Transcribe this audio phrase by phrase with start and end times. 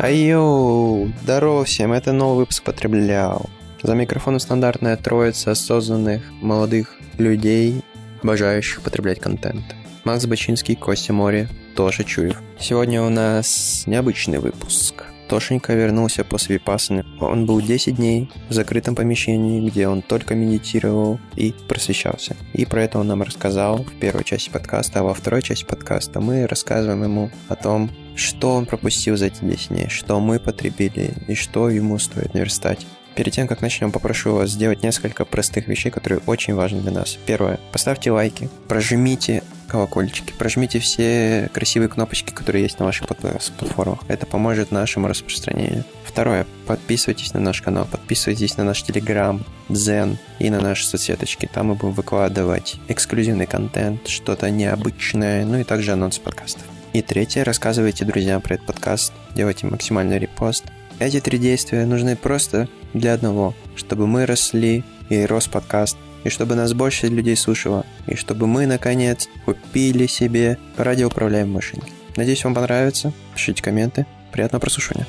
[0.00, 3.50] Айоу, здорово всем, это новый выпуск «Потреблял».
[3.82, 7.82] За микрофоном стандартная троица осознанных молодых людей,
[8.22, 9.64] обожающих потреблять контент.
[10.04, 12.40] Макс Бачинский, Костя Море, Тоша Чуев.
[12.60, 15.07] Сегодня у нас необычный выпуск.
[15.28, 17.04] Тошенька вернулся после випасаны.
[17.20, 22.36] Он был 10 дней в закрытом помещении, где он только медитировал и просвещался.
[22.54, 26.20] И про это он нам рассказал в первой части подкаста, а во второй части подкаста
[26.20, 31.12] мы рассказываем ему о том, что он пропустил за эти 10 дней, что мы потребили
[31.28, 32.86] и что ему стоит наверстать.
[33.14, 37.18] Перед тем, как начнем, попрошу вас сделать несколько простых вещей, которые очень важны для нас.
[37.26, 37.58] Первое.
[37.72, 44.00] Поставьте лайки, прожмите колокольчики, прожмите все красивые кнопочки, которые есть на ваших платформах.
[44.08, 45.84] Это поможет нашему распространению.
[46.04, 46.46] Второе.
[46.66, 51.48] Подписывайтесь на наш канал, подписывайтесь на наш Телеграм, Дзен и на наши соцсеточки.
[51.52, 56.64] Там мы будем выкладывать эксклюзивный контент, что-то необычное, ну и также анонсы подкастов.
[56.92, 57.44] И третье.
[57.44, 60.64] Рассказывайте друзьям про этот подкаст, делайте максимальный репост,
[60.98, 65.96] эти три действия нужны просто для одного, чтобы мы росли и рос подкаст,
[66.28, 71.90] и чтобы нас больше людей слушало, и чтобы мы, наконец, купили себе радиоуправляемые машинки.
[72.16, 73.12] Надеюсь, вам понравится.
[73.34, 74.06] Пишите комменты.
[74.30, 75.06] Приятного прослушивания.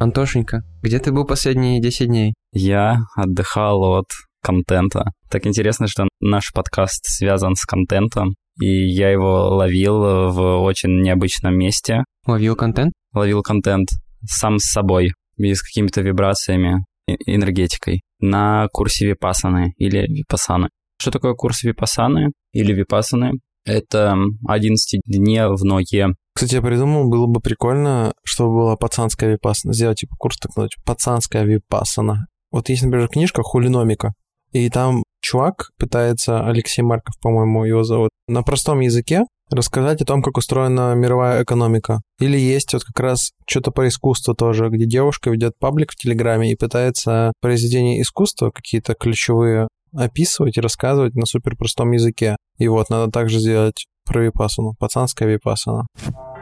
[0.00, 2.34] Антошенька, где ты был последние 10 дней?
[2.52, 4.06] Я отдыхал от
[4.42, 5.12] контента.
[5.30, 11.54] Так интересно, что наш подкаст связан с контентом и я его ловил в очень необычном
[11.54, 12.04] месте.
[12.26, 12.94] Ловил контент?
[13.12, 13.90] Ловил контент
[14.26, 20.70] сам с собой, без какими-то вибрациями, энергетикой, на курсе випасаны или випасаны.
[21.00, 23.32] Что такое курс випасаны или випасаны?
[23.64, 24.16] Это
[24.48, 29.72] 11-дневное кстати, я придумал, было бы прикольно, чтобы была пацанская випасана.
[29.72, 32.26] Сделать типа курс так называть, пацанская випасана.
[32.50, 34.12] Вот есть, например, книжка «Хулиномика»,
[34.52, 40.22] и там чувак пытается, Алексей Марков, по-моему, его зовут, на простом языке рассказать о том,
[40.22, 42.00] как устроена мировая экономика.
[42.18, 46.52] Или есть вот как раз что-то по искусству тоже, где девушка ведет паблик в Телеграме
[46.52, 52.36] и пытается произведения искусства какие-то ключевые описывать и рассказывать на супер простом языке.
[52.58, 55.86] И вот надо также сделать про випасану, пацанская випасана.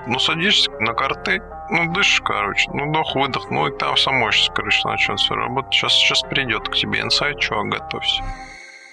[0.06, 1.40] Ну, садишься на карты,
[1.70, 5.72] ну, дышишь, короче, ну, вдох-выдох, ну, и там само сейчас, короче, начнется работать.
[5.72, 8.22] Сейчас, сейчас придет к тебе инсайт, чувак, готовься.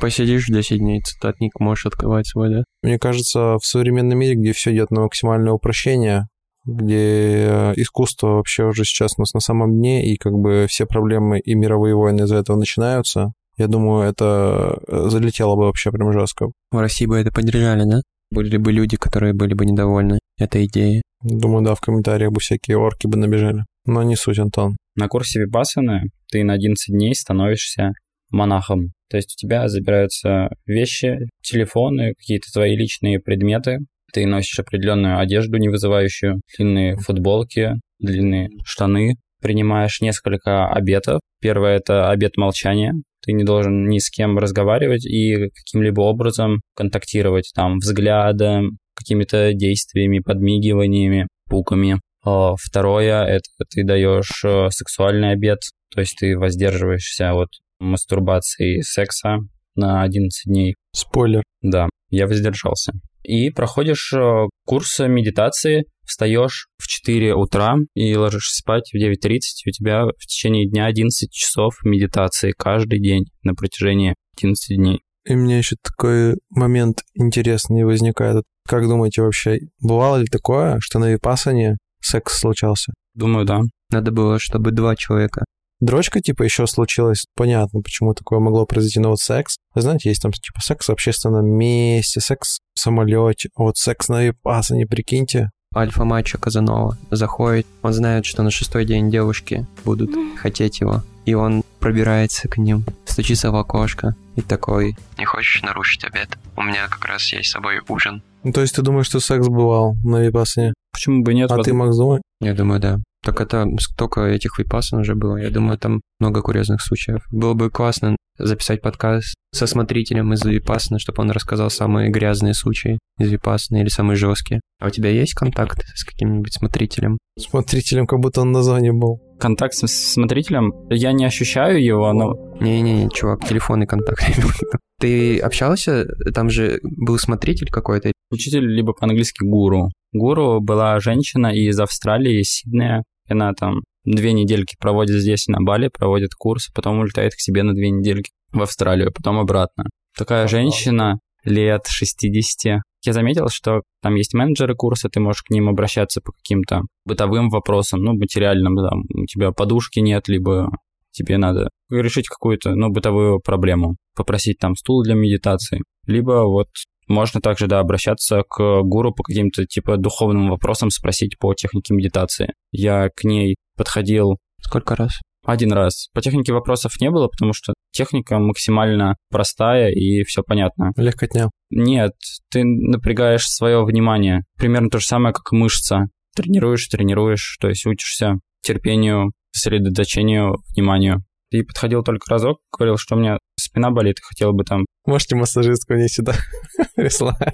[0.02, 2.64] Посидишь 10 дней, цитатник можешь открывать свой, да?
[2.82, 6.26] Мне кажется, в современном мире, где все идет на максимальное упрощение,
[6.66, 10.88] где э, искусство вообще уже сейчас у нас на самом дне, и как бы все
[10.88, 16.12] проблемы и мировые войны из-за этого начинаются, я думаю, это э, залетело бы вообще прям
[16.12, 16.48] жестко.
[16.72, 18.02] В России бы это поддержали, да?
[18.32, 21.04] Были бы люди, которые были бы недовольны этой идеей.
[21.22, 23.66] Думаю, да, в комментариях бы всякие орки бы набежали.
[23.86, 24.78] Но не суть, Антон.
[24.96, 27.92] На курсе Випассаны ты на 11 дней становишься
[28.32, 28.92] монахом.
[29.10, 33.80] То есть у тебя забираются вещи, телефоны, какие-то твои личные предметы.
[34.14, 39.16] Ты носишь определенную одежду, не вызывающую длинные футболки, длинные штаны.
[39.42, 41.20] Принимаешь несколько обетов.
[41.42, 42.94] Первое— это обет молчания.
[43.24, 50.20] Ты не должен ни с кем разговаривать и каким-либо образом контактировать там взглядом, какими-то действиями,
[50.20, 52.00] подмигиваниями, пуками.
[52.24, 55.60] А второе— это ты даешь э, сексуальный обед,
[55.94, 57.50] то есть ты воздерживаешься от
[57.82, 59.40] мастурбации и секса
[59.76, 60.76] на 11 дней.
[60.94, 61.44] Спойлер.
[61.62, 62.94] Да, я воздержался.
[63.24, 69.72] И проходишь э, курс медитации, встаешь в 4 утра и ложишься спать в 9.30, у
[69.72, 75.02] тебя в течение дня 11 часов медитации каждый день на протяжении 11 дней.
[75.26, 78.44] И у меня еще такой момент интересный возникает.
[78.68, 82.94] Как думаете вообще, бывало ли такое, что на Випасане секс случался?
[83.14, 83.62] Думаю, да.
[83.92, 85.44] Надо было, чтобы два человека.
[85.82, 87.26] Дрочка, типа, еще случилась.
[87.36, 89.58] Понятно, почему такое могло произойти, но вот секс.
[89.74, 94.08] Вы знаете, есть там, типа, секс в общественном месте, секс в самолете, а вот секс
[94.08, 95.50] на Випасане, прикиньте.
[95.76, 101.64] Альфа-мачо Казанова заходит, он знает, что на шестой день девушки будут хотеть его, и он
[101.80, 106.38] пробирается к ним, стучится в окошко и такой «Не хочешь нарушить обед?
[106.58, 108.22] У меня как раз есть с собой ужин».
[108.44, 110.74] Ну, то есть ты думаешь, что секс бывал на Випасане?
[110.92, 111.52] Почему бы нет?
[111.52, 112.22] А ты, Макс, думаешь?
[112.40, 112.98] Я думаю, да.
[113.24, 115.38] Так это столько этих випасан уже было.
[115.38, 117.22] Я думаю, там много курьезных случаев.
[117.32, 122.98] Было бы классно записать подкаст со смотрителем из Випасана, чтобы он рассказал самые грязные случаи
[123.20, 124.62] из Випасана или самые жесткие.
[124.80, 127.20] А у тебя есть контакт с каким-нибудь смотрителем?
[127.38, 129.22] Смотрителем, как будто он на зоне был.
[129.40, 130.74] Контакт с смотрителем?
[130.90, 132.58] Я не ощущаю его, но...
[132.60, 134.24] Не-не-не, чувак, телефонный контакт.
[135.00, 136.06] Ты общался?
[136.34, 138.12] Там же был смотритель какой-то.
[138.32, 139.90] Учитель либо по-английски гуру.
[140.14, 143.04] Гуру была женщина из Австралии, из Сиднея.
[143.30, 147.74] Она там две недельки проводит здесь, на Бали, проводит курс, потом улетает к себе на
[147.74, 149.86] две недельки в Австралию, потом обратно.
[150.18, 152.82] Такая женщина лет 60.
[153.04, 157.50] Я заметил, что там есть менеджеры курса, ты можешь к ним обращаться по каким-то бытовым
[157.50, 160.70] вопросам, ну, материальным, там, у тебя подушки нет, либо
[161.12, 166.68] тебе надо решить какую-то, ну, бытовую проблему, попросить там стул для медитации, либо вот
[167.12, 172.54] можно также, да, обращаться к гуру по каким-то, типа, духовным вопросам, спросить по технике медитации.
[172.72, 174.38] Я к ней подходил...
[174.64, 175.20] Сколько раз?
[175.44, 176.08] Один раз.
[176.14, 180.92] По технике вопросов не было, потому что техника максимально простая и все понятно.
[180.96, 181.50] Легкотня.
[181.72, 182.12] Нет,
[182.52, 184.42] ты напрягаешь свое внимание.
[184.58, 186.06] Примерно то же самое, как мышца.
[186.36, 191.24] Тренируешь, тренируешь, то есть учишься терпению, сосредоточению, вниманию.
[191.50, 194.86] И подходил только разок, говорил, что у меня спина болит, и хотел бы там...
[195.06, 196.36] Можете массажистку не сюда
[196.96, 197.54] присылать.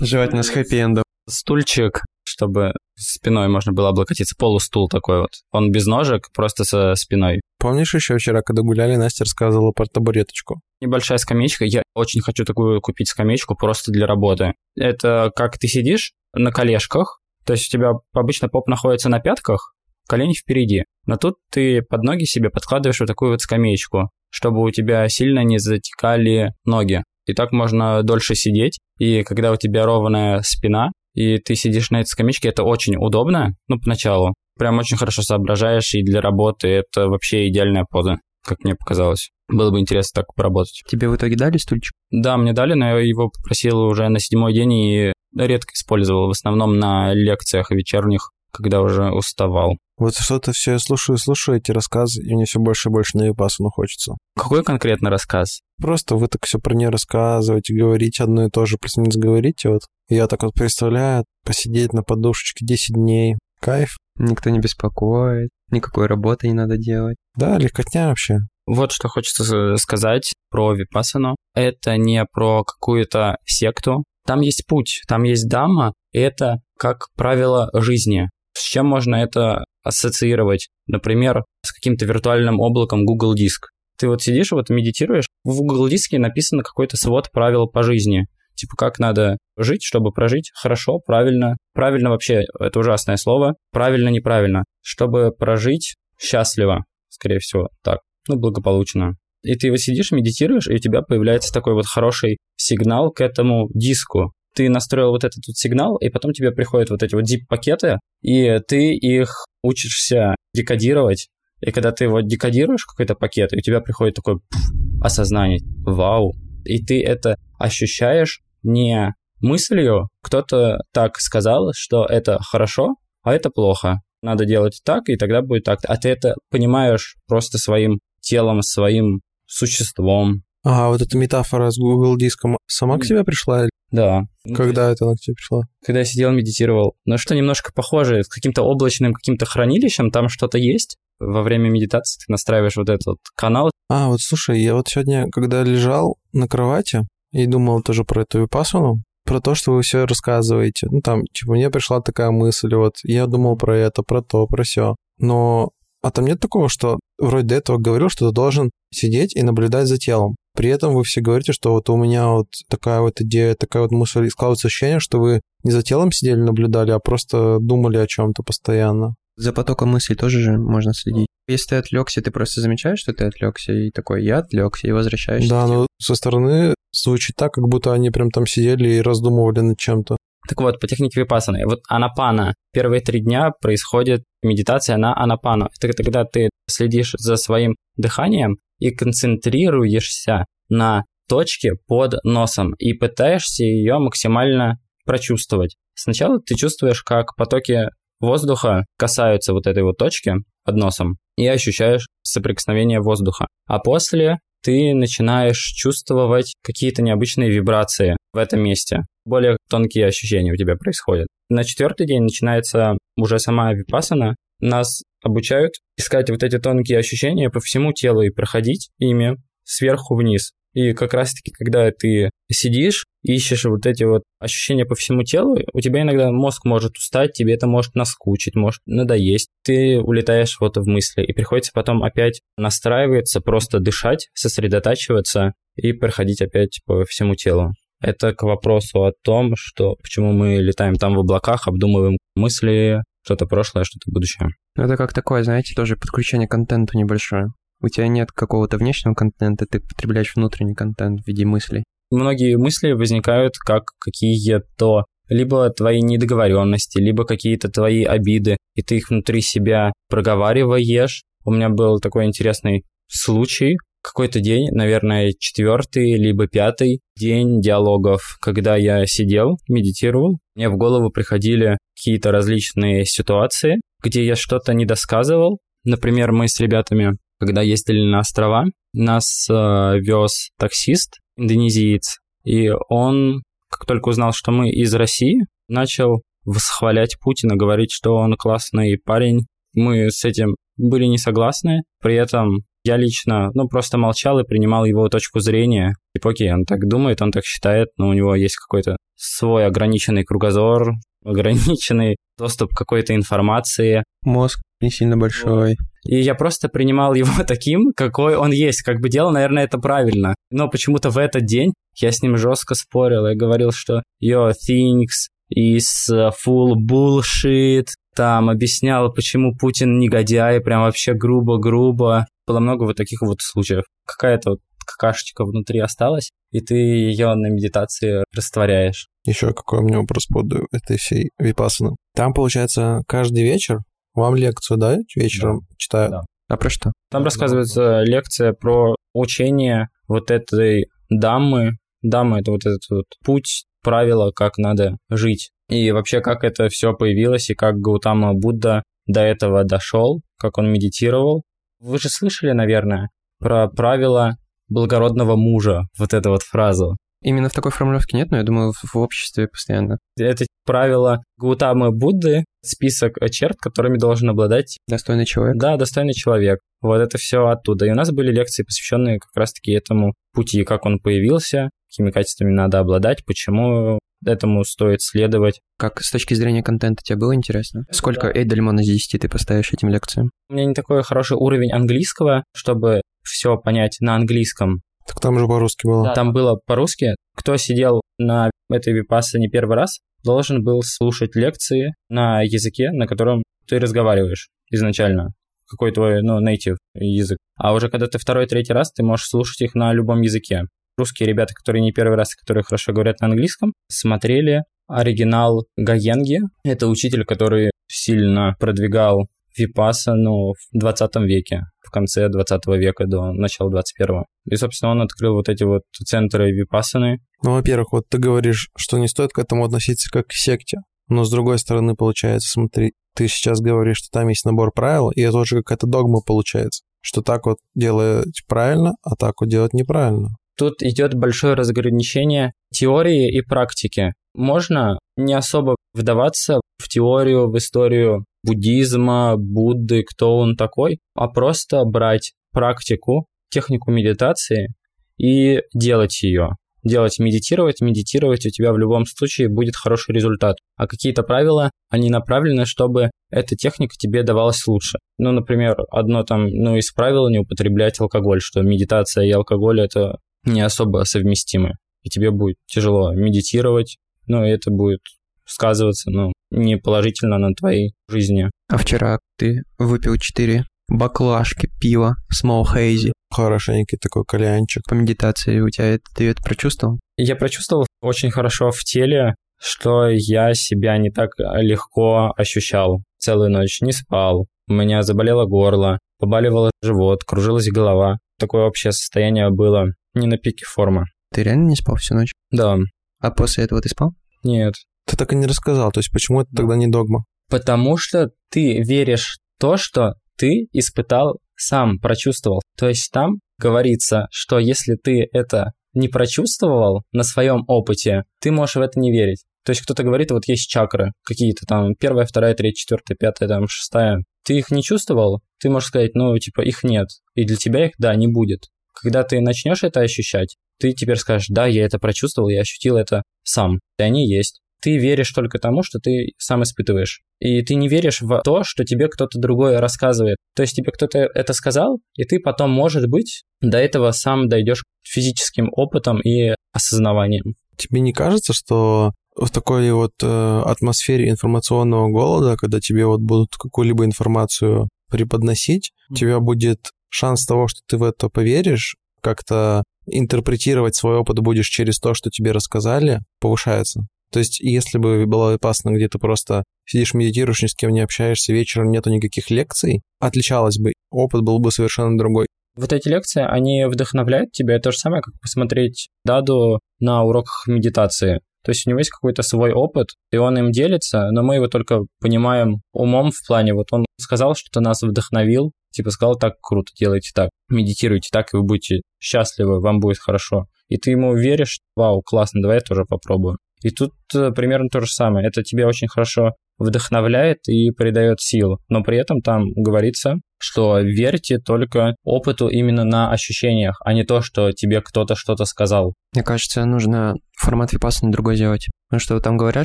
[0.00, 1.02] Желательно с хэппи-эндом.
[1.28, 4.34] Стульчик, чтобы спиной можно было облокотиться.
[4.38, 5.30] Полустул такой вот.
[5.52, 7.40] Он без ножек, просто со спиной.
[7.58, 10.60] Помнишь еще вчера, когда гуляли, Настя рассказывала про табуреточку?
[10.80, 11.64] Небольшая скамеечка.
[11.64, 14.52] Я очень хочу такую купить скамеечку просто для работы.
[14.76, 19.74] Это как ты сидишь на колешках, то есть у тебя обычно поп находится на пятках,
[20.08, 20.84] колени впереди.
[21.06, 25.44] Но тут ты под ноги себе подкладываешь вот такую вот скамеечку, чтобы у тебя сильно
[25.44, 27.04] не затекали ноги.
[27.26, 32.00] И так можно дольше сидеть, и когда у тебя ровная спина, и ты сидишь на
[32.00, 34.34] этой скамеечке, это очень удобно, ну, поначалу.
[34.58, 39.30] Прям очень хорошо соображаешь, и для работы это вообще идеальная поза, как мне показалось.
[39.48, 40.82] Было бы интересно так поработать.
[40.88, 41.92] Тебе в итоге дали стульчик?
[42.10, 46.30] Да, мне дали, но я его попросил уже на седьмой день и редко использовал, в
[46.30, 49.76] основном на лекциях вечерних, когда уже уставал.
[49.96, 53.24] Вот что-то все я слушаю, слушаю эти рассказы, и мне все больше и больше на
[53.24, 54.14] Випассану хочется.
[54.36, 55.60] Какой конкретно рассказ?
[55.80, 59.82] Просто вы так все про нее рассказываете, говорите одно и то же, плюс-минус говорите, вот.
[60.08, 63.36] И я так вот представляю, посидеть на подушечке 10 дней.
[63.60, 63.96] Кайф.
[64.16, 67.16] Никто не беспокоит, никакой работы не надо делать.
[67.36, 68.38] Да, легкотня вообще.
[68.66, 71.36] Вот что хочется сказать про Випассану.
[71.54, 74.04] Это не про какую-то секту.
[74.26, 78.30] Там есть путь, там есть дама, и это как правило жизни.
[78.56, 80.68] С чем можно это ассоциировать?
[80.86, 83.68] Например, с каким-то виртуальным облаком Google Диск.
[83.98, 88.26] Ты вот сидишь, вот медитируешь, в Google Диске написано какой-то свод правил по жизни.
[88.54, 91.56] Типа, как надо жить, чтобы прожить хорошо, правильно.
[91.72, 93.54] Правильно вообще, это ужасное слово.
[93.72, 94.64] Правильно, неправильно.
[94.80, 98.00] Чтобы прожить счастливо, скорее всего, так.
[98.28, 99.14] Ну, благополучно.
[99.42, 103.68] И ты вот сидишь, медитируешь, и у тебя появляется такой вот хороший сигнал к этому
[103.74, 107.98] диску ты настроил вот этот вот сигнал, и потом тебе приходят вот эти вот zip-пакеты,
[108.22, 111.28] и ты их учишься декодировать.
[111.60, 114.60] И когда ты вот декодируешь какой-то пакет, и у тебя приходит такое пф,
[115.02, 116.34] осознание, вау,
[116.64, 124.00] и ты это ощущаешь не мыслью, кто-то так сказал, что это хорошо, а это плохо.
[124.22, 125.80] Надо делать так, и тогда будет так.
[125.86, 130.42] А ты это понимаешь просто своим телом, своим существом.
[130.64, 133.68] А вот эта метафора с Google диском сама к тебе пришла?
[133.94, 134.24] Да.
[134.54, 135.62] Когда это она к тебе пришла?
[135.84, 136.96] Когда я сидел, медитировал.
[137.04, 140.96] Но что немножко похоже, с каким-то облачным каким-то хранилищем, там что-то есть.
[141.20, 143.70] Во время медитации ты настраиваешь вот этот вот канал.
[143.88, 148.42] А, вот слушай, я вот сегодня, когда лежал на кровати и думал тоже про эту
[148.42, 150.88] випасану, про то, что вы все рассказываете.
[150.90, 154.64] Ну, там, типа, мне пришла такая мысль, вот, я думал про это, про то, про
[154.64, 154.96] все.
[155.18, 155.70] Но
[156.02, 159.86] а там нет такого, что вроде до этого говорил, что ты должен сидеть и наблюдать
[159.86, 160.34] за телом.
[160.54, 163.90] При этом вы все говорите, что вот у меня вот такая вот идея, такая вот
[163.90, 168.42] мысль, складывается ощущение, что вы не за телом сидели, наблюдали, а просто думали о чем-то
[168.42, 169.14] постоянно.
[169.36, 171.26] За потоком мыслей тоже же можно следить.
[171.48, 175.50] Если ты отвлекся, ты просто замечаешь, что ты отвлекся, и такой, я отвлекся, и возвращаешься.
[175.50, 179.78] Да, но со стороны звучит так, как будто они прям там сидели и раздумывали над
[179.78, 180.16] чем-то.
[180.48, 181.64] Так вот, по технике випасаны.
[181.66, 182.54] Вот анапана.
[182.72, 185.68] Первые три дня происходит медитация на анапану.
[185.80, 193.64] Это когда ты следишь за своим дыханием и концентрируешься на точке под носом и пытаешься
[193.64, 195.76] ее максимально прочувствовать.
[195.94, 197.88] Сначала ты чувствуешь, как потоки
[198.20, 203.46] воздуха касаются вот этой вот точки под носом и ощущаешь соприкосновение воздуха.
[203.66, 209.02] А после ты начинаешь чувствовать какие-то необычные вибрации в этом месте.
[209.26, 211.26] Более тонкие ощущения у тебя происходят.
[211.50, 214.36] На четвертый день начинается уже сама випасана.
[214.60, 220.52] Нас обучают искать вот эти тонкие ощущения по всему телу и проходить ими сверху вниз.
[220.74, 225.80] И как раз-таки, когда ты сидишь, ищешь вот эти вот ощущения по всему телу, у
[225.80, 229.50] тебя иногда мозг может устать, тебе это может наскучить, может надоесть.
[229.62, 236.42] Ты улетаешь вот в мысли, и приходится потом опять настраиваться, просто дышать, сосредотачиваться и проходить
[236.42, 237.72] опять по всему телу.
[238.00, 243.46] Это к вопросу о том, что почему мы летаем там в облаках, обдумываем мысли, что-то
[243.46, 244.48] прошлое, что-то будущее.
[244.76, 247.46] Это как такое, знаете, тоже подключение к контенту небольшое.
[247.84, 251.84] У тебя нет какого-то внешнего контента, ты потребляешь внутренний контент в виде мыслей.
[252.10, 259.10] многие мысли возникают как какие-то либо твои недоговоренности, либо какие-то твои обиды, и ты их
[259.10, 261.24] внутри себя проговариваешь.
[261.44, 268.76] У меня был такой интересный случай, какой-то день, наверное, четвертый либо пятый день диалогов, когда
[268.76, 275.58] я сидел, медитировал, мне в голову приходили какие-то различные ситуации, где я что-то недосказывал.
[275.84, 283.42] Например, мы с ребятами, когда ездили на острова, нас э, вез таксист, индонезиец, и он,
[283.70, 289.46] как только узнал, что мы из России, начал восхвалять Путина, говорить, что он классный парень.
[289.74, 294.84] Мы с этим были не согласны, при этом я лично, ну, просто молчал и принимал
[294.84, 295.94] его точку зрения.
[296.14, 300.24] Типа, окей, он так думает, он так считает, но у него есть какой-то свой ограниченный
[300.24, 300.92] кругозор,
[301.24, 304.04] ограниченный доступ к какой-то информации.
[304.22, 305.76] Мозг не сильно большой.
[306.04, 308.82] И я просто принимал его таким, какой он есть.
[308.82, 310.34] Как бы делал, наверное, это правильно.
[310.50, 313.26] Но почему-то в этот день я с ним жестко спорил.
[313.26, 317.86] Я говорил, что your things is full bullshit.
[318.14, 322.26] Там объяснял, почему Путин негодяй, прям вообще грубо-грубо.
[322.46, 323.84] Было много вот таких вот случаев.
[324.06, 329.08] Какая-то вот какашечка внутри осталась, и ты ее на медитации растворяешь.
[329.24, 331.96] Еще какой у меня вопрос по поводу этой всей випасаны.
[332.14, 333.78] Там, получается, каждый вечер
[334.14, 335.74] вам лекцию, да, вечером да.
[335.76, 336.10] читают?
[336.10, 336.22] Да.
[336.48, 336.92] А про что?
[337.10, 341.72] Там рассказывается лекция про учение вот этой дамы.
[342.02, 345.50] Дама— это вот этот вот путь, правила, как надо жить.
[345.68, 350.70] И вообще, как это все появилось, и как Гаутама Будда до этого дошел, как он
[350.70, 351.42] медитировал.
[351.80, 354.36] Вы же слышали, наверное, про правила
[354.68, 356.96] благородного мужа, вот эту вот фразу.
[357.24, 359.98] Именно в такой формулировке нет, но я думаю, в, обществе постоянно.
[360.18, 364.76] Это правило Гаутамы Будды, список черт, которыми должен обладать...
[364.86, 365.56] Достойный человек.
[365.56, 366.60] Да, достойный человек.
[366.82, 367.86] Вот это все оттуда.
[367.86, 372.52] И у нас были лекции, посвященные как раз-таки этому пути, как он появился, какими качествами
[372.52, 375.60] надо обладать, почему этому стоит следовать.
[375.78, 377.84] Как с точки зрения контента тебе было интересно?
[377.90, 378.38] Сколько да.
[378.38, 380.30] Эйдельмана из 10 ты поставишь этим лекциям?
[380.50, 384.82] У меня не такой хороший уровень английского, чтобы все понять на английском.
[385.06, 386.04] Так там же по-русски было.
[386.04, 387.14] Да, там было по-русски.
[387.36, 393.06] Кто сидел на этой випассе не первый раз, должен был слушать лекции на языке, на
[393.06, 395.34] котором ты разговариваешь изначально.
[395.68, 397.38] Какой твой, ну, native язык.
[397.56, 400.62] А уже когда ты второй, третий раз, ты можешь слушать их на любом языке.
[400.96, 406.40] Русские ребята, которые не первый раз, которые хорошо говорят на английском, смотрели оригинал Гаенги.
[406.64, 413.70] Это учитель, который сильно продвигал Випассану в 20 веке, в конце 20 века до начала
[413.70, 417.18] 21 И, собственно, он открыл вот эти вот центры Випассаны.
[417.42, 420.78] Ну, во-первых, вот ты говоришь, что не стоит к этому относиться как к секте.
[421.08, 425.20] Но с другой стороны, получается, смотри, ты сейчас говоришь, что там есть набор правил, и
[425.20, 430.30] это уже какая-то догма получается, что так вот делать правильно, а так вот делать неправильно.
[430.56, 434.12] Тут идет большое разграничение теории и практики.
[434.34, 441.84] Можно не особо вдаваться в теорию, в историю буддизма, Будды, кто он такой, а просто
[441.84, 444.74] брать практику, технику медитации
[445.18, 446.50] и делать ее.
[446.82, 450.58] Делать, медитировать, медитировать, у тебя в любом случае будет хороший результат.
[450.76, 454.98] А какие-то правила, они направлены, чтобы эта техника тебе давалась лучше.
[455.16, 460.18] Ну, например, одно там, ну, из правил не употреблять алкоголь, что медитация и алкоголь– это
[460.44, 461.76] не особо совместимы.
[462.02, 463.96] И тебе будет тяжело медитировать,
[464.26, 465.00] ну, и это будет
[465.46, 468.50] сказываться, ну, не положительно на твоей жизни.
[468.68, 473.12] А вчера ты выпил 4 баклажки пива Small Hazy.
[473.30, 474.82] Хорошенький такой кальянчик.
[474.88, 477.00] По медитации у тебя это, ты это прочувствовал?
[477.16, 483.02] Я прочувствовал очень хорошо в теле, что я себя не так легко ощущал.
[483.18, 488.18] Целую ночь не спал, у меня заболело горло, побаливало живот, кружилась голова.
[488.38, 491.04] Такое общее состояние было не на пике формы.
[491.32, 492.32] Ты реально не спал всю ночь?
[492.50, 492.78] Да.
[493.20, 494.14] А после этого ты спал?
[494.42, 494.74] Нет.
[495.06, 497.24] Ты так и не рассказал, то есть почему это тогда не догма?
[497.48, 502.62] Потому что ты веришь в то, что ты испытал сам, прочувствовал.
[502.76, 508.76] То есть там говорится, что если ты это не прочувствовал на своем опыте, ты можешь
[508.76, 509.44] в это не верить.
[509.64, 513.66] То есть кто-то говорит, вот есть чакры какие-то там, первая, вторая, третья, четвертая, пятая, там,
[513.66, 514.18] шестая.
[514.44, 517.08] Ты их не чувствовал, ты можешь сказать, ну, типа, их нет.
[517.34, 518.66] И для тебя их, да, не будет.
[518.92, 523.22] Когда ты начнешь это ощущать, ты теперь скажешь, да, я это прочувствовал, я ощутил это
[523.42, 523.78] сам.
[523.98, 527.22] И они есть ты веришь только тому, что ты сам испытываешь.
[527.40, 530.36] И ты не веришь в то, что тебе кто-то другой рассказывает.
[530.54, 534.84] То есть тебе кто-то это сказал, и ты потом, может быть, до этого сам дойдешь
[535.02, 537.54] физическим опытом и осознаванием.
[537.78, 543.56] Тебе не кажется, что в такой вот э, атмосфере информационного голода, когда тебе вот будут
[543.56, 546.12] какую-либо информацию преподносить, mm.
[546.12, 551.68] у тебя будет шанс того, что ты в это поверишь, как-то интерпретировать свой опыт будешь
[551.68, 554.06] через то, что тебе рассказали, повышается.
[554.34, 558.00] То есть, если бы было опасно, где ты просто сидишь, медитируешь, ни с кем не
[558.00, 562.48] общаешься, вечером нету никаких лекций, отличалось бы, опыт был бы совершенно другой.
[562.74, 564.80] Вот эти лекции, они вдохновляют тебя.
[564.80, 568.40] То же самое, как посмотреть Даду на уроках медитации.
[568.64, 571.68] То есть у него есть какой-то свой опыт, и он им делится, но мы его
[571.68, 576.90] только понимаем умом в плане, вот он сказал, что нас вдохновил, типа сказал, так круто,
[576.98, 580.64] делайте так, медитируйте так, и вы будете счастливы, вам будет хорошо.
[580.88, 583.58] И ты ему веришь, вау, классно, давай я тоже попробую.
[583.84, 585.46] И тут э, примерно то же самое.
[585.46, 588.78] Это тебе очень хорошо вдохновляет и придает сил.
[588.88, 594.40] Но при этом там говорится, что верьте только опыту именно на ощущениях, а не то,
[594.40, 596.14] что тебе кто-то что-то сказал.
[596.32, 598.88] Мне кажется, нужно формат випассаны другой делать.
[599.08, 599.84] Потому что там говорят,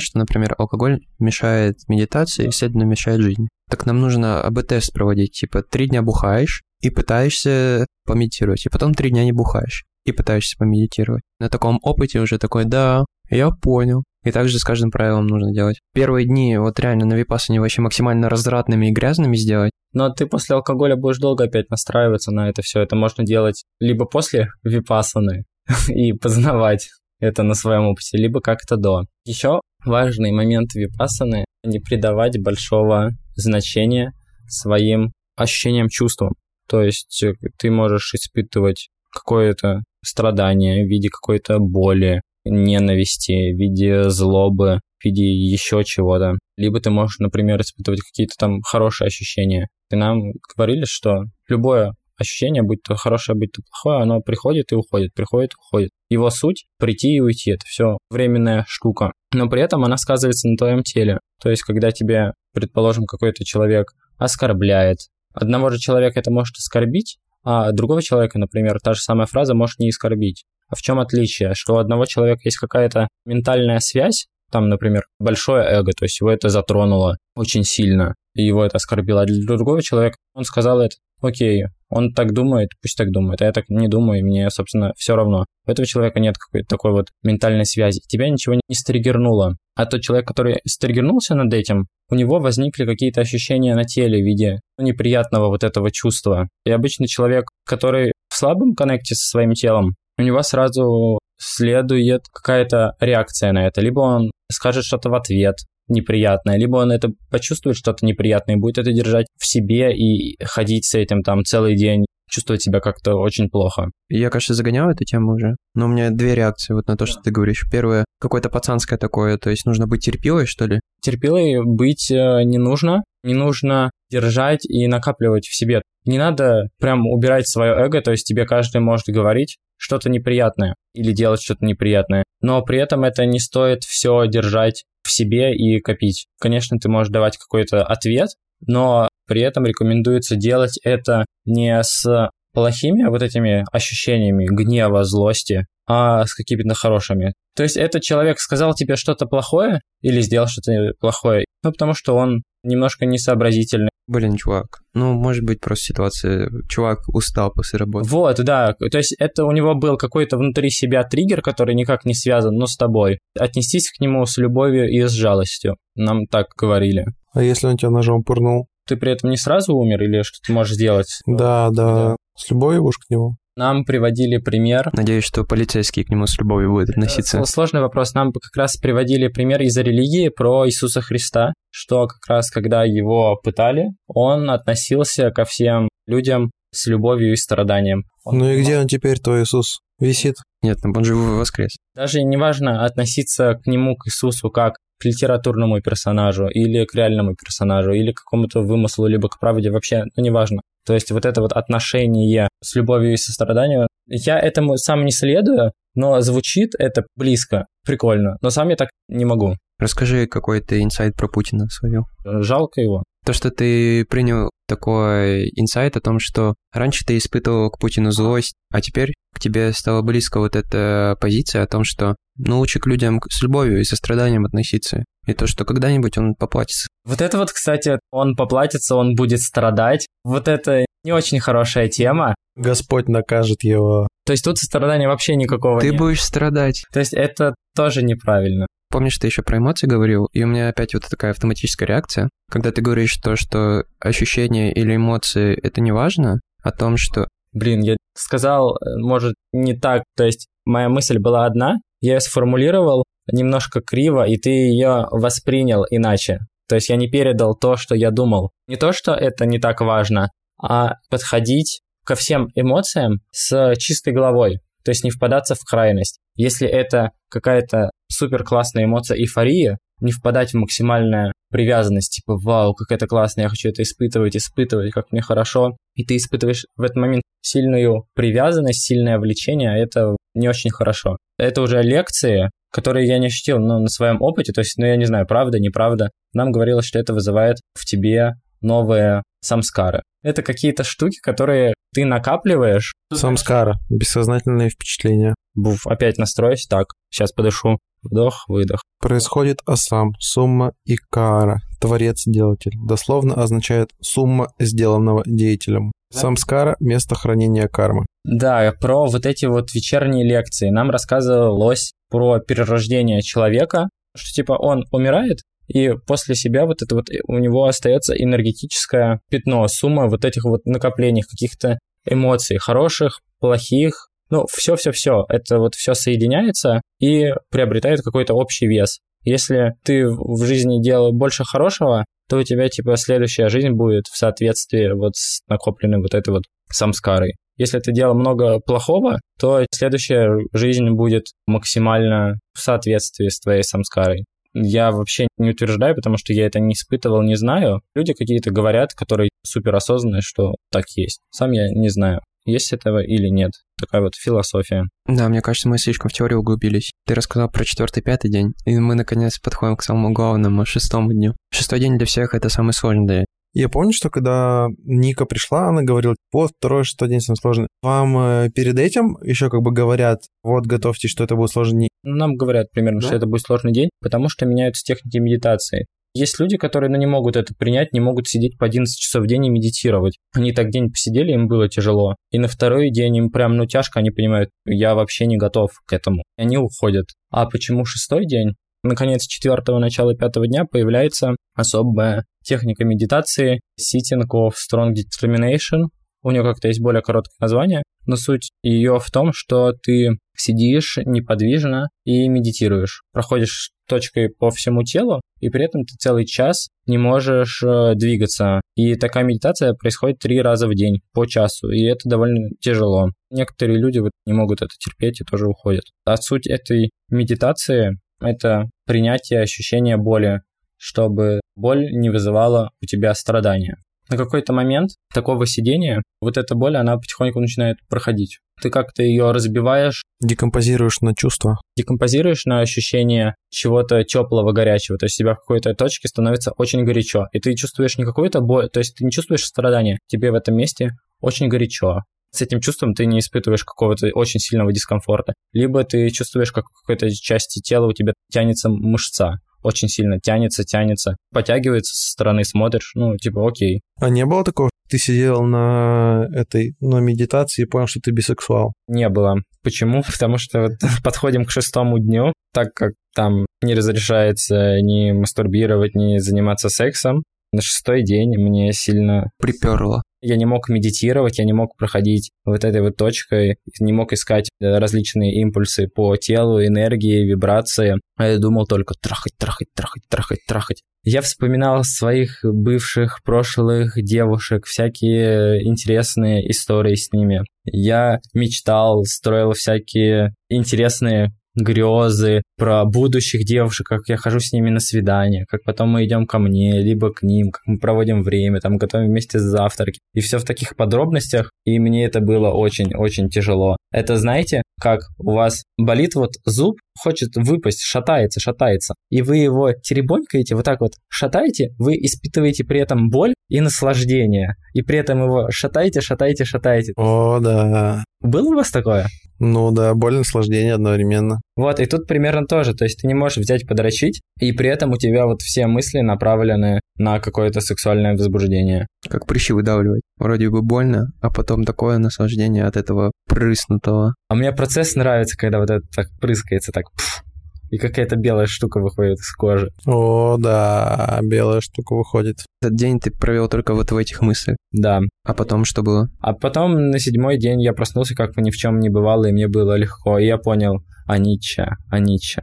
[0.00, 3.48] что, например, алкоголь мешает медитации и, следовательно, мешает жизни.
[3.68, 9.10] Так нам нужно АБ-тест проводить, типа, три дня бухаешь и пытаешься помедитировать, и потом три
[9.10, 11.22] дня не бухаешь и пытаешься помедитировать.
[11.38, 14.04] На таком опыте уже такой, да, я понял.
[14.22, 15.80] И также с каждым правилом нужно делать.
[15.94, 19.72] Первые дни вот реально на випассане вообще максимально развратными и грязными сделать.
[19.94, 22.80] Но ты после алкоголя будешь долго опять настраиваться на это все.
[22.80, 25.44] Это можно делать либо после випассаны
[25.88, 29.04] и познавать это на своем опыте, либо как-то до.
[29.24, 34.12] Еще важный момент випассаны– не придавать большого значения
[34.46, 36.32] своим ощущениям, чувствам.
[36.68, 44.08] То есть э, ты можешь испытывать какое-то страдание в виде какой-то боли, ненависти, в виде
[44.08, 46.34] злобы, в виде еще чего-то.
[46.56, 49.68] Либо ты можешь, например, испытывать какие-то там хорошие ощущения.
[49.90, 54.74] И нам говорили, что любое ощущение, будь то хорошее, будь то плохое, оно приходит и
[54.74, 55.90] уходит, приходит и уходит.
[56.10, 59.12] Его суть— прийти и уйти, это все временная штука.
[59.32, 61.18] Но при этом она сказывается на твоем теле.
[61.42, 64.98] То есть, когда тебе, предположим, какой-то человек оскорбляет,
[65.32, 69.78] одного же человека это может оскорбить, а другого человека, например, та же самая фраза может
[69.78, 70.44] не оскорбить.
[70.70, 71.54] А в чем отличие?
[71.54, 76.30] Что у одного человека есть какая-то ментальная связь, там, например, большое эго, то есть его
[76.30, 79.22] это затронуло очень сильно, и его это оскорбило.
[79.22, 83.46] А для другого человека он сказал это, окей, он так думает, пусть так думает, а
[83.46, 85.44] я так не думаю, и мне, собственно, все равно.
[85.66, 88.00] У этого человека нет какой-то такой вот ментальной связи.
[88.06, 89.56] Тебя ничего не стригернуло.
[89.76, 94.26] А тот человек, который стригернулся над этим, у него возникли какие-то ощущения на теле в
[94.26, 96.48] виде неприятного вот этого чувства.
[96.64, 102.92] И обычный человек, который в слабом коннекте со своим телом, у него сразу следует какая-то
[103.00, 103.80] реакция на это.
[103.80, 105.56] Либо он скажет что-то в ответ
[105.88, 110.84] неприятное, либо он это почувствует что-то неприятное и будет это держать в себе и ходить
[110.84, 113.90] с этим там целый день, чувствовать себя как-то очень плохо.
[114.08, 117.20] Я, кажется, загонял эту тему уже, но у меня две реакции вот на то, что
[117.20, 117.64] ты говоришь.
[117.70, 120.78] Первое, какое-то пацанское такое, то есть нужно быть терпилой, что ли?
[121.02, 125.82] Терпилой быть э, не нужно, не нужно держать и накапливать в себе.
[126.04, 131.12] Не надо прям убирать свое эго, то есть тебе каждый может говорить, что-то неприятное или
[131.12, 132.24] делать что-то неприятное.
[132.42, 136.26] Но при этом это не стоит все держать в себе и копить.
[136.38, 138.28] Конечно, ты можешь давать какой-то ответ,
[138.66, 146.26] но при этом рекомендуется делать это не с плохими вот этими ощущениями гнева, злости, а
[146.26, 147.32] с какими-то хорошими.
[147.56, 152.16] То есть этот человек сказал тебе что-то плохое или сделал что-то плохое, ну, потому что
[152.16, 153.90] он немножко несообразительный.
[154.06, 158.08] Блин, чувак, ну, может быть, просто ситуация, чувак устал после работы.
[158.08, 162.14] Вот, да, то есть это у него был какой-то внутри себя триггер, который никак не
[162.14, 163.20] связан, но с тобой.
[163.38, 167.04] Отнестись к нему с любовью и с жалостью, нам так говорили.
[167.32, 168.66] А если он тебя ножом пырнул?
[168.88, 171.20] Ты при этом не сразу умер или что ты можешь сделать?
[171.26, 172.16] Да, да, да.
[172.36, 173.36] С любовью будешь к нему?
[173.60, 174.88] Нам приводили пример.
[174.94, 177.44] Надеюсь, что полицейские к нему с любовью будут относиться.
[177.44, 178.14] Сложный вопрос.
[178.14, 183.36] Нам как раз приводили пример из религии про Иисуса Христа, что как раз когда его
[183.36, 188.04] пытали, он относился ко всем людям с любовью и страданием.
[188.24, 189.80] Он ну и где он теперь, твой Иисус?
[189.98, 190.36] Висит?
[190.62, 191.76] Нет, ну он же воскрес.
[191.94, 197.34] Даже не важно относиться к нему, к Иисусу, как к литературному персонажу, или к реальному
[197.34, 200.60] персонажу, или к какому-то вымыслу, либо к правде, вообще, ну, неважно.
[200.86, 205.72] То есть вот это вот отношение с любовью и состраданием, я этому сам не следую,
[205.94, 209.56] но звучит это близко, прикольно, но сам я так не могу.
[209.78, 212.04] Расскажи какой-то инсайт про Путина свою.
[212.24, 213.02] Жалко его.
[213.24, 218.54] То, что ты принял такой инсайт о том, что раньше ты испытывал к Путину злость,
[218.70, 222.86] а теперь к тебе стала близко вот эта позиция о том, что ну, лучше к
[222.86, 225.04] людям с любовью и состраданием относиться.
[225.26, 226.88] И то, что когда-нибудь он поплатится.
[227.04, 230.06] Вот это вот, кстати, он поплатится, он будет страдать.
[230.24, 232.34] Вот это не очень хорошая тема.
[232.56, 234.08] Господь накажет его.
[234.24, 235.98] То есть тут сострадания вообще никакого Ты нет.
[235.98, 236.84] будешь страдать.
[236.92, 238.66] То есть это тоже неправильно.
[238.90, 242.28] Помнишь, ты еще про эмоции говорил, и у меня опять вот такая автоматическая реакция.
[242.50, 247.80] Когда ты говоришь то, что ощущения или эмоции— это не важно, о том, что Блин,
[247.80, 253.04] я сказал, э, может, не так, то есть моя мысль была одна, я ее сформулировал
[253.30, 256.40] немножко криво, и ты ее воспринял иначе.
[256.68, 258.50] То есть я не передал то, что я думал.
[258.68, 260.30] Не то, что это не так важно,
[260.62, 264.60] а подходить ко всем эмоциям с чистой головой.
[264.84, 266.18] То есть не впадаться в крайность.
[266.36, 272.90] Если это какая-то супер классная эмоция эйфория, не впадать в максимальную привязанность, типа, вау, как
[272.92, 275.76] это классно, я хочу это испытывать, испытывать, как мне хорошо.
[275.94, 281.18] И ты испытываешь в этот момент сильную привязанность, сильное влечение, а это не очень хорошо.
[281.38, 284.96] Это уже лекции, которые я не ощутил ну, на своем опыте, то есть, ну, я
[284.96, 286.10] не знаю, правда, неправда.
[286.32, 290.02] Нам говорилось, что это вызывает в тебе новые самскары.
[290.22, 292.92] Это какие-то штуки, которые ты накапливаешь.
[293.12, 295.34] Самскара, бессознательные впечатления.
[295.54, 297.78] Буф, опять настроюсь, так, сейчас подышу.
[298.02, 298.82] Вдох, выдох.
[299.00, 302.72] Происходит асам, сумма и кара, творец-делатель.
[302.86, 305.92] Дословно означает сумма сделанного деятелем.
[306.12, 308.04] Самскара– место хранения кармы.
[308.24, 314.84] Да, про вот эти вот вечерние лекции нам рассказывалось про перерождение человека, что типа он
[314.90, 320.44] умирает, и после себя вот это вот у него остается энергетическое пятно, сумма вот этих
[320.44, 328.34] вот накоплений каких-то эмоций, хороших, плохих, ну, все-все-все, это вот все соединяется и приобретает какой-то
[328.34, 329.00] общий вес.
[329.22, 334.16] Если ты в жизни делал больше хорошего, то у тебя, типа, следующая жизнь будет в
[334.16, 337.34] соответствии вот с накопленной вот этой вот самскарой.
[337.56, 344.24] Если ты делал много плохого, то следующая жизнь будет максимально в соответствии с твоей самскарой.
[344.54, 347.82] Я вообще не утверждаю, потому что я это не испытывал, не знаю.
[347.94, 351.20] Люди какие-то говорят, которые супер осознанные, что так есть.
[351.30, 353.52] Сам я не знаю есть этого или нет.
[353.78, 354.84] Такая вот философия.
[355.06, 356.92] Да, мне кажется, мы слишком в теорию углубились.
[357.06, 361.34] Ты рассказал про четвертый, пятый день, и мы наконец подходим к самому главному, шестому дню.
[361.52, 363.24] Шестой день для всех это самый сложный день.
[363.52, 367.66] Я помню, что когда Ника пришла, она говорила, вот, второй, шестой день самый сложный.
[367.82, 372.36] Вам э, перед этим еще как бы говорят, вот, готовьтесь, что это будет сложный Нам
[372.36, 373.06] говорят примерно, да?
[373.08, 375.86] что это будет сложный день, потому что меняются техники медитации.
[376.12, 379.26] Есть люди, которые ну, не могут это принять, не могут сидеть по 11 часов в
[379.28, 380.18] день и медитировать.
[380.34, 382.16] Они так день посидели, им было тяжело.
[382.32, 385.92] И на второй день им прям, ну, тяжко, они понимают, я вообще не готов к
[385.92, 386.22] этому.
[386.36, 387.06] И они уходят.
[387.30, 388.54] А почему шестой день?
[388.82, 395.90] Наконец, четвертого начала пятого дня появляется особая техника медитации Sitting of Strong Determination.
[396.22, 400.98] У нее как-то есть более короткое название, но суть ее в том, что ты сидишь
[401.04, 403.02] неподвижно и медитируешь.
[403.12, 408.60] Проходишь точкой по всему телу, и при этом ты целый час не можешь э, двигаться.
[408.76, 413.08] И такая медитация происходит три раза в день по часу, и это довольно тяжело.
[413.30, 415.84] Некоторые люди вот не могут это терпеть и тоже уходят.
[416.04, 420.40] А суть этой медитации— это принятие ощущения боли,
[420.76, 423.76] чтобы боль не вызывала у тебя страдания
[424.10, 428.38] на какой-то момент такого сидения вот эта боль, она потихоньку начинает проходить.
[428.60, 430.04] Ты как-то ее разбиваешь.
[430.20, 431.58] Декомпозируешь на чувства.
[431.76, 434.98] Декомпозируешь на ощущение чего-то теплого, горячего.
[434.98, 437.26] То есть тебя в какой-то точке становится очень горячо.
[437.32, 439.98] И ты чувствуешь не какую-то боль, то есть ты не чувствуешь страдания.
[440.08, 442.00] Тебе в этом месте очень горячо.
[442.32, 445.32] С этим чувством ты не испытываешь какого-то очень сильного дискомфорта.
[445.52, 450.64] Либо ты чувствуешь, как в какой-то части тела у тебя тянется мышца очень сильно тянется,
[450.64, 453.80] тянется, потягивается со стороны, смотришь, ну, типа, окей.
[454.00, 458.72] А не было такого, ты сидел на этой, на медитации и понял, что ты бисексуал?
[458.88, 459.36] Не было.
[459.62, 460.02] Почему?
[460.06, 460.72] Потому что вот
[461.04, 467.62] подходим к шестому дню, так как там не разрешается ни мастурбировать, ни заниматься сексом, на
[467.62, 470.02] шестой день мне сильно приперло.
[470.22, 474.50] Я не мог медитировать, я не мог проходить вот этой вот точкой, не мог искать
[474.60, 477.94] э, различные импульсы по телу, энергии, вибрации.
[478.16, 480.82] А я думал только трахать, трахать, трахать, трахать, трахать.
[481.02, 487.42] Я вспоминал своих бывших, прошлых девушек, всякие интересные истории с ними.
[487.64, 494.80] Я мечтал, строил всякие интересные грезы про будущих девушек, как я хожу с ними на
[494.80, 498.76] свидание, как потом мы идем ко мне, либо к ним, как мы проводим время, там
[498.76, 500.00] готовим вместе завтраки.
[500.14, 503.76] И все в таких подробностях, и мне это было очень-очень тяжело.
[503.92, 509.72] Это знаете, как у вас болит вот зуб, хочет выпасть, шатается, шатается, и вы его
[509.72, 515.22] теребонькаете, вот так вот шатаете, вы испытываете при этом боль и наслаждение, и при этом
[515.24, 516.92] его шатаете, шатаете, шатаете.
[516.96, 518.04] О, да.
[518.20, 519.06] Было у вас такое?
[519.40, 521.40] Ну да, боль и наслаждение одновременно.
[521.56, 524.92] Вот, и тут примерно тоже, то есть ты не можешь взять подрочить, и при этом
[524.92, 528.86] у тебя вот все мысли направлены на какое-то сексуальное возбуждение.
[529.08, 530.02] Как прыщи выдавливать.
[530.18, 534.14] Вроде бы больно, а потом такое наслаждение от этого прыснутого.
[534.28, 537.22] А мне процесс нравится, когда вот это так прыскается, так пфф,
[537.70, 539.70] и какая-то белая штука выходит из кожи.
[539.86, 542.38] О, да, белая штука выходит.
[542.60, 544.56] Этот день ты провел только вот в этих мыслях.
[544.72, 545.00] Да.
[545.24, 546.08] А потом что было?
[546.20, 549.48] А потом на седьмой день я проснулся, как ни в чем не бывало, и мне
[549.48, 550.18] было легко.
[550.18, 552.42] И я понял, анича, анича.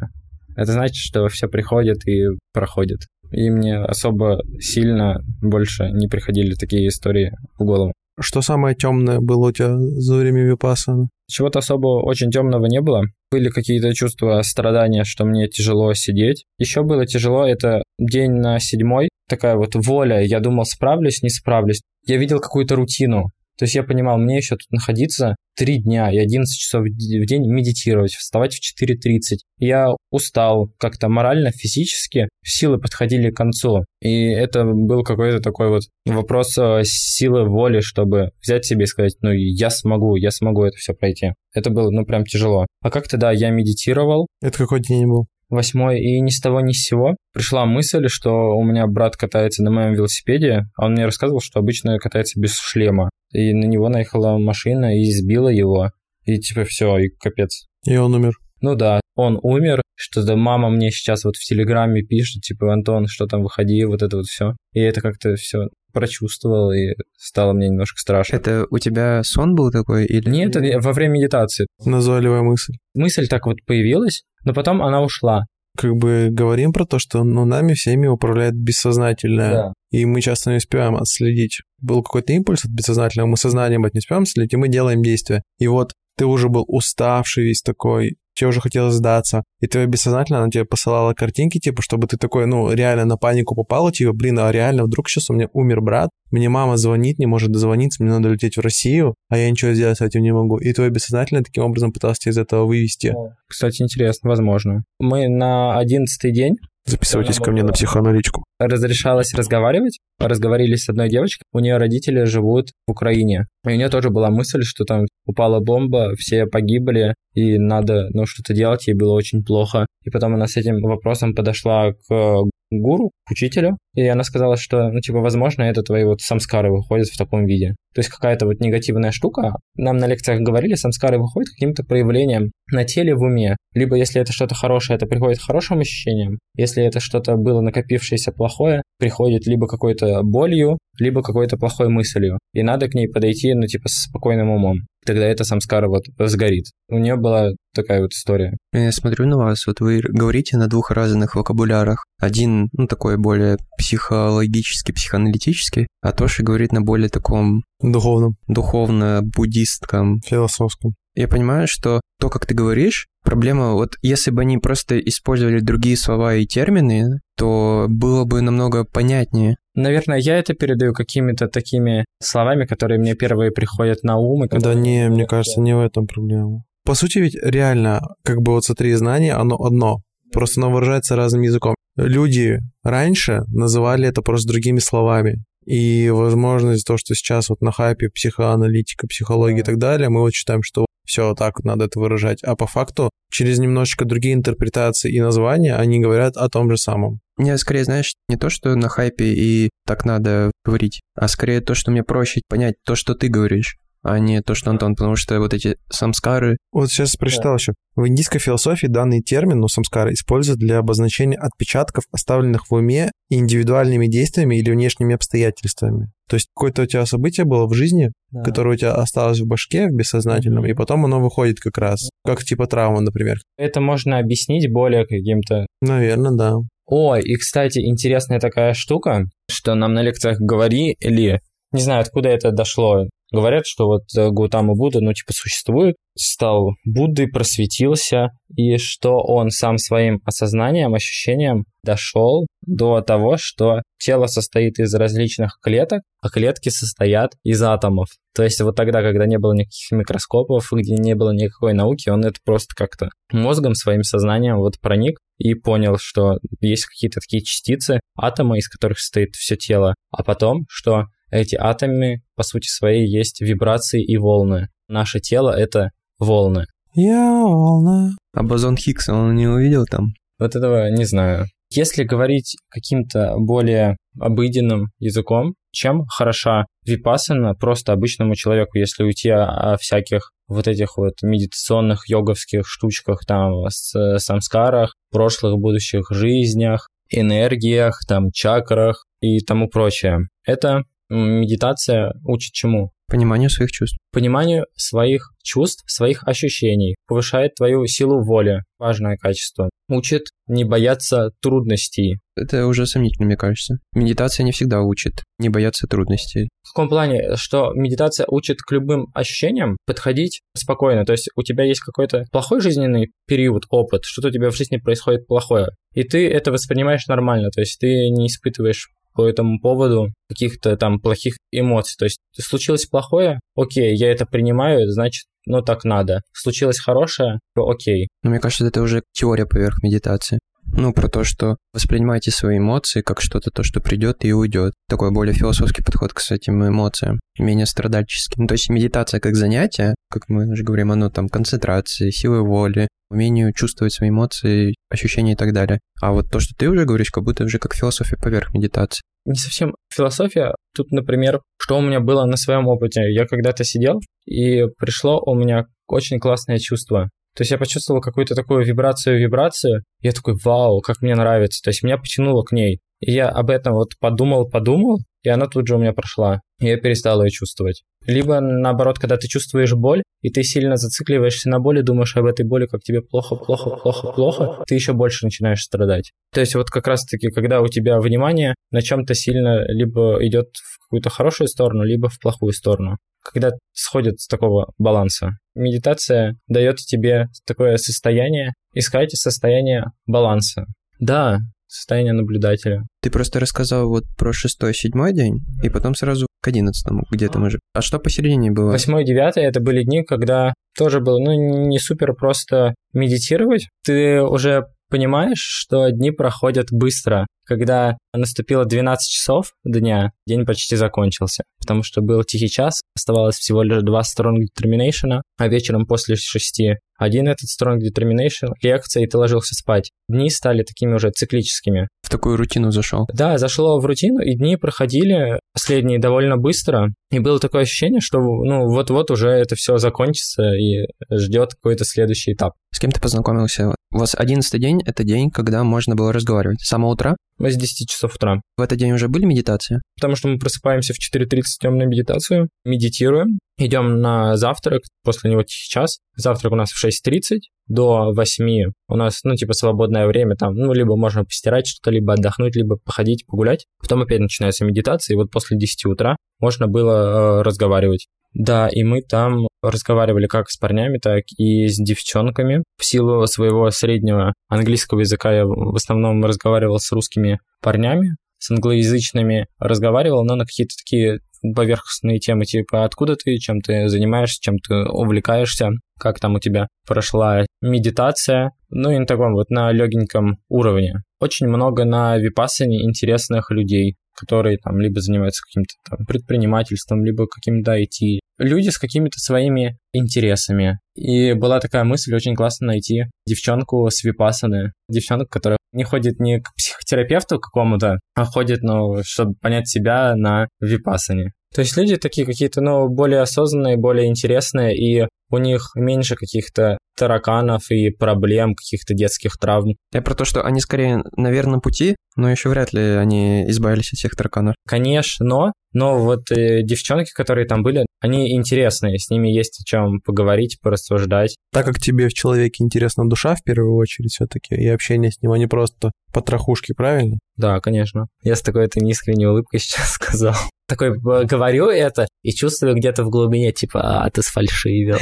[0.55, 3.01] Это значит, что все приходит и проходит.
[3.31, 7.93] И мне особо сильно больше не приходили такие истории в голову.
[8.19, 11.09] Что самое темное было у тебя за время випассаны?
[11.29, 13.03] Чего-то особо очень темного не было.
[13.31, 16.45] Были какие-то чувства страдания, что мне тяжело сидеть.
[16.57, 20.21] Еще было тяжело, это день на седьмой, такая вот воля.
[20.21, 21.81] Я думал, справлюсь, не справлюсь.
[22.07, 23.25] Я видел какую-то рутину.
[23.57, 27.51] То есть я понимал, мне еще тут находиться три дня и 11 часов в день
[27.51, 29.37] медитировать, вставать в 4.30.
[29.57, 33.83] Я устал как-то морально, физически, силы подходили к концу.
[34.01, 39.15] И это был какой-то такой вот вопрос э, силы воли, чтобы взять себе и сказать,
[39.21, 41.31] ну я смогу, я смогу это все пройти.
[41.53, 42.67] Это было, ну, прям тяжело.
[42.81, 44.27] А как-то, да, я медитировал.
[44.41, 45.25] Это какой день был?
[45.49, 49.63] Восьмой, и ни с того ни с сего пришла мысль, что у меня брат катается
[49.63, 53.09] на моем велосипеде, а он мне рассказывал, что обычно катается без шлема.
[53.31, 55.91] И на него наехала машина и сбила его.
[56.25, 57.65] И типа все, и капец.
[57.85, 58.33] И он умер.
[58.61, 63.25] Ну да, он умер, что-то мама мне сейчас вот в Телеграме пишет, типа, Антон, что
[63.25, 64.55] там, выходи, вот это вот все.
[64.73, 68.35] И это как-то все прочувствовал, и стало мне немножко страшно.
[68.35, 70.05] Это у тебя сон был такой?
[70.05, 70.29] Или...
[70.29, 71.65] Нет, это во время медитации.
[71.83, 72.73] Назойливая мысль.
[72.93, 75.45] Мысль так вот появилась, но потом она ушла.
[75.75, 79.73] Как бы говорим про то, что ну, нами всеми управляет бессознательное, Да.
[79.91, 81.61] и мы часто не успеваем отследить.
[81.79, 85.43] Был какой-то импульс от бессознательного, мы сознанием это не успеваем отследить, и мы делаем действия.
[85.59, 90.41] И вот ты уже был уставший весь такой, тебе уже хотелось сдаться, и твое бессознательное,
[90.41, 94.39] оно тебе посылало картинки, типа, чтобы ты такой, ну, реально на панику попал, типа, блин,
[94.39, 98.11] а реально вдруг сейчас у меня умер брат, мне мама звонит, не может дозвониться, мне
[98.11, 100.57] надо лететь в Россию, а я ничего сделать с этим не могу.
[100.57, 103.13] И твое бессознательное таким образом пыталось тебя из этого вывести.
[103.47, 104.83] Кстати, интересно, возможно.
[104.99, 108.45] Мы на одиннадцатый день Записывайтесь ко мне на психоаналитику.
[108.59, 109.99] разрешалось разговаривать.
[110.19, 111.43] Разговорились с одной девочкой.
[111.51, 113.47] У нее родители живут в Украине.
[113.65, 118.25] И у нее тоже была мысль, что там упала бомба, все погибли, и надо ну,
[118.25, 119.85] что-то делать, ей было очень плохо.
[120.05, 124.89] И потом она с этим вопросом подошла к гуру, к учителю, и она сказала, что,
[124.89, 127.75] ну, типа, возможно, это твои вот самскары выходят в таком виде.
[127.93, 129.53] То есть какая-то вот негативная штука.
[129.75, 133.55] Нам на лекциях говорили, самскары выходят каким-то проявлением на теле, в уме.
[133.73, 136.39] Либо если это что-то хорошее, это приходит хорошим ощущением.
[136.55, 142.39] Если это что-то было накопившееся плохое, приходит либо какой-то болью, либо какой-то плохой мыслью.
[142.53, 144.79] И надо к ней подойти, ну, типа, с спокойным умом.
[145.05, 146.65] Тогда эта самскара вот сгорит.
[146.89, 148.57] У нее была такая вот история.
[148.73, 152.03] Я смотрю на вас, вот вы говорите на двух разных вокабулярах.
[152.19, 160.19] Один, ну, такой более психологический, психоаналитический, а Тоша говорит на более таком Духовном, духовно-буддистском.
[160.25, 160.95] философском.
[161.15, 165.97] Я понимаю, что то, как ты говоришь, проблема, вот если бы они просто использовали другие
[165.97, 169.57] слова и термины, то было бы намного понятнее.
[169.75, 174.45] Наверное, я это передаю какими-то такими словами, которые мне первые приходят на ум.
[174.45, 176.63] и Да не, мне кажется, не в этом проблема.
[176.85, 179.97] По сути ведь реально, как бы вот смотри, знание, оно одно,
[180.31, 181.75] просто оно выражается разным языком.
[181.97, 185.43] Люди раньше называли это просто другими словами.
[185.65, 190.21] И, возможно, из-за того, что сейчас вот на хайпе психоаналитика, психология и так далее, мы
[190.21, 192.43] вот считаем, что все так надо это выражать.
[192.43, 197.21] А по факту, через немножечко другие интерпретации и названия, они говорят о том же самом.
[197.37, 201.75] Мне скорее, знаешь, не то, что на хайпе и так надо говорить, а скорее то,
[201.75, 205.39] что мне проще понять то, что ты говоришь, а не то, что Антон, потому что
[205.39, 207.73] вот эти самскары, Вот сейчас прочитал еще.
[207.95, 214.07] В индийской философии данный термин, ну, самскара, используют для обозначения отпечатков, оставленных в уме индивидуальными
[214.07, 216.11] действиями или внешними обстоятельствами.
[216.29, 218.11] То есть какое-то у тебя событие было в жизни,
[218.43, 222.43] которое у тебя осталось в башке, в бессознательном, и потом оно выходит как раз, как
[222.43, 223.37] типа травма, например.
[223.57, 226.55] Это можно объяснить более каким-то Наверное, да.
[226.85, 231.41] Ой, и, кстати, интересная такая штука, что нам на лекциях говорили,
[231.73, 236.71] не знаю, откуда это дошло, говорят, что вот э, Гаутама Будда, ну, типа, существует, стал
[236.85, 244.79] Буддой, просветился, и что он сам своим осознанием, ощущением дошел до того, что тело состоит
[244.79, 248.09] из различных клеток, а клетки состоят из атомов.
[248.35, 252.25] То есть вот тогда, когда не было никаких микроскопов, где не было никакой науки, он
[252.25, 257.99] это просто как-то мозгом, своим сознанием вот проник и понял, что есть какие-то такие частицы,
[258.17, 263.41] атомы, из которых состоит все тело, а потом, что эти атомы, по сути своей, есть
[263.41, 264.69] вибрации и волны.
[264.87, 266.65] Наше тело— это волны.
[266.93, 268.15] Я волна.
[268.33, 270.13] а бозон Хиггса он не увидел там?
[270.39, 271.45] Вот этого не знаю.
[271.69, 279.73] Если говорить каким-то более обыденным языком, чем хороша випассана просто обычному человеку, если уйти о,
[279.73, 287.99] о всяких вот этих вот медитационных йоговских штучках, там, с, самскарах, прошлых, будущих жизнях, энергиях,
[288.07, 290.19] там, чакрах и тому прочее.
[290.45, 292.91] Это медитация учит чему?
[293.09, 293.97] Пониманию своих чувств.
[294.11, 296.95] Пониманию своих чувств, своих ощущений.
[297.07, 298.63] Повышает твою силу воли.
[298.79, 299.69] Важное качество.
[299.87, 302.19] Учит не бояться трудностей.
[302.35, 303.77] Это уже сомнительно, мне кажется.
[303.93, 306.49] Медитация не всегда учит не бояться трудностей.
[306.63, 307.35] В каком плане?
[307.35, 311.05] Что медитация учит к любым ощущениям подходить спокойно.
[311.05, 314.77] То есть у тебя есть какой-то плохой жизненный период, опыт, что-то у тебя в жизни
[314.77, 315.69] происходит плохое.
[315.93, 317.49] И ты это воспринимаешь нормально.
[317.51, 321.95] То есть ты не испытываешь по этому поводу каких-то там плохих эмоций.
[321.97, 326.21] То есть случилось плохое, окей, я это принимаю, значит, ну так надо.
[326.33, 328.09] Случилось хорошее, окей.
[328.21, 330.37] Но мне кажется, это уже теория поверх медитации.
[330.79, 334.73] Ну, про то, что воспринимайте свои эмоции как что-то, то, что придет и уйдет.
[334.87, 338.39] Такой более философский подход к этим эмоциям, менее страдальческий.
[338.39, 342.87] Ну, то есть медитация как занятие, как мы уже говорим, оно там концентрации, силы воли,
[343.09, 345.79] умению чувствовать свои эмоции, ощущения и так далее.
[345.99, 349.01] А вот то, что ты уже говоришь, как будто уже как философия поверх медитации.
[349.25, 350.53] Не совсем философия.
[350.75, 353.01] Тут, например, что у меня было на своем опыте.
[353.11, 357.09] Я когда-то сидел, и пришло у меня очень классное чувство.
[357.37, 359.83] То есть я почувствовал какую-то такую вибрацию-вибрацию.
[360.01, 361.61] Я такой, вау, как мне нравится.
[361.63, 362.79] То есть меня потянуло к ней.
[362.99, 366.39] И я об этом вот подумал, подумал, и она тут же у меня прошла.
[366.61, 367.83] И я перестал ее чувствовать.
[368.05, 372.45] Либо наоборот, когда ты чувствуешь боль, и ты сильно зацикливаешься на боли, думаешь об этой
[372.45, 376.13] боли, как тебе плохо, плохо, плохо, плохо, ты еще больше начинаешь страдать.
[376.33, 380.79] То есть вот как раз-таки, когда у тебя внимание на чем-то сильно либо идет в
[380.85, 382.97] какую-то хорошую сторону, либо в плохую сторону.
[383.21, 385.31] Когда сходит с такого баланса.
[385.55, 390.67] Медитация дает тебе такое состояние, искать состояние баланса.
[390.99, 392.83] Да, состояние наблюдателя.
[393.01, 397.49] Ты просто рассказал вот про шестой, седьмой день, и потом сразу к одиннадцатому где-то мы
[397.49, 397.59] же.
[397.73, 398.71] А что посередине было?
[398.71, 403.67] Восьмой, девятый— это были дни, когда тоже было, ну, не супер просто медитировать.
[403.83, 407.25] Ты уже понимаешь, что дни проходят быстро.
[407.47, 413.63] Когда наступило 12 часов дня, день почти закончился, потому что был тихий час, оставалось всего
[413.63, 419.17] лишь два Strong Determination, а вечером после шести один этот Strong Determination, лекция, и ты
[419.17, 419.91] ложился спать.
[420.09, 421.87] Дни стали такими уже циклическими.
[422.01, 423.07] В такую рутину зашел?
[423.13, 428.19] Да, зашло в рутину, и дни проходили, последние довольно быстро, и было такое ощущение, что
[428.19, 432.53] ну вот-вот уже это все закончится и ждет какой-то следующий этап.
[432.73, 433.75] С кем ты познакомился?
[433.93, 436.61] У вас одиннадцатый день– это день, когда можно было разговаривать.
[436.61, 437.15] С самого утра?
[437.39, 438.41] С 10 часов утра.
[438.57, 439.81] В этот день уже были медитации?
[439.95, 445.43] Потому что мы просыпаемся в 4.30, идем на медитацию, медитируем, идем на завтрак, после него
[445.43, 445.99] тихий час.
[446.15, 450.73] Завтрак у нас в 6.30 до 8 у нас, ну, типа, свободное время там, ну,
[450.73, 453.65] либо можно постирать что-то, либо отдохнуть, либо походить, погулять.
[453.79, 458.07] Потом опять начинается медитация, и вот после 10 утра можно было э, разговаривать.
[458.33, 462.63] Да, и мы там разговаривали как с парнями, так и с девчонками.
[462.77, 469.47] В силу своего среднего английского языка я в основном разговаривал с русскими парнями, с англоязычными
[469.59, 474.75] разговаривал, но на какие-то такие поверхностные темы, типа откуда ты, чем ты занимаешься, чем ты
[474.75, 481.01] увлекаешься, как там у тебя прошла медитация, ну и на таком вот на легеньком уровне.
[481.19, 487.77] Очень много на випассане интересных людей, которые там либо занимаются каким-то там предпринимательством, либо каким-то
[487.77, 488.19] IT.
[488.37, 490.79] Люди с какими-то своими интересами.
[490.95, 494.73] И была такая мысль очень классно найти девчонку с випасаны.
[494.89, 500.47] Девчонку, которая не ходит не к психотерапевту какому-то, а ходит, ну, чтобы понять себя на
[500.59, 501.33] випасане.
[501.53, 506.77] То есть люди такие какие-то, ну, более осознанные, более интересные, и у них меньше каких-то
[506.97, 509.75] тараканов и проблем, каких-то детских травм.
[509.93, 513.93] Я про то, что они скорее на верном пути, но еще вряд ли они избавились
[513.93, 514.55] от всех тараканов.
[514.67, 515.53] Конечно, но
[515.85, 521.35] вот э, девчонки, которые там были, они интересные, с ними есть о чем поговорить, порассуждать.
[521.51, 525.31] Так как тебе в человеке интересна душа в первую очередь все-таки, и общение с ним,
[525.31, 527.17] а не просто потрохушки, правильно?
[527.35, 528.07] Да, конечно.
[528.23, 530.35] Я с такой-то неискренней улыбкой сейчас сказал.
[530.67, 534.97] Такой э, говорю это и чувствую где-то в глубине, типа, а, ты сфальшивил.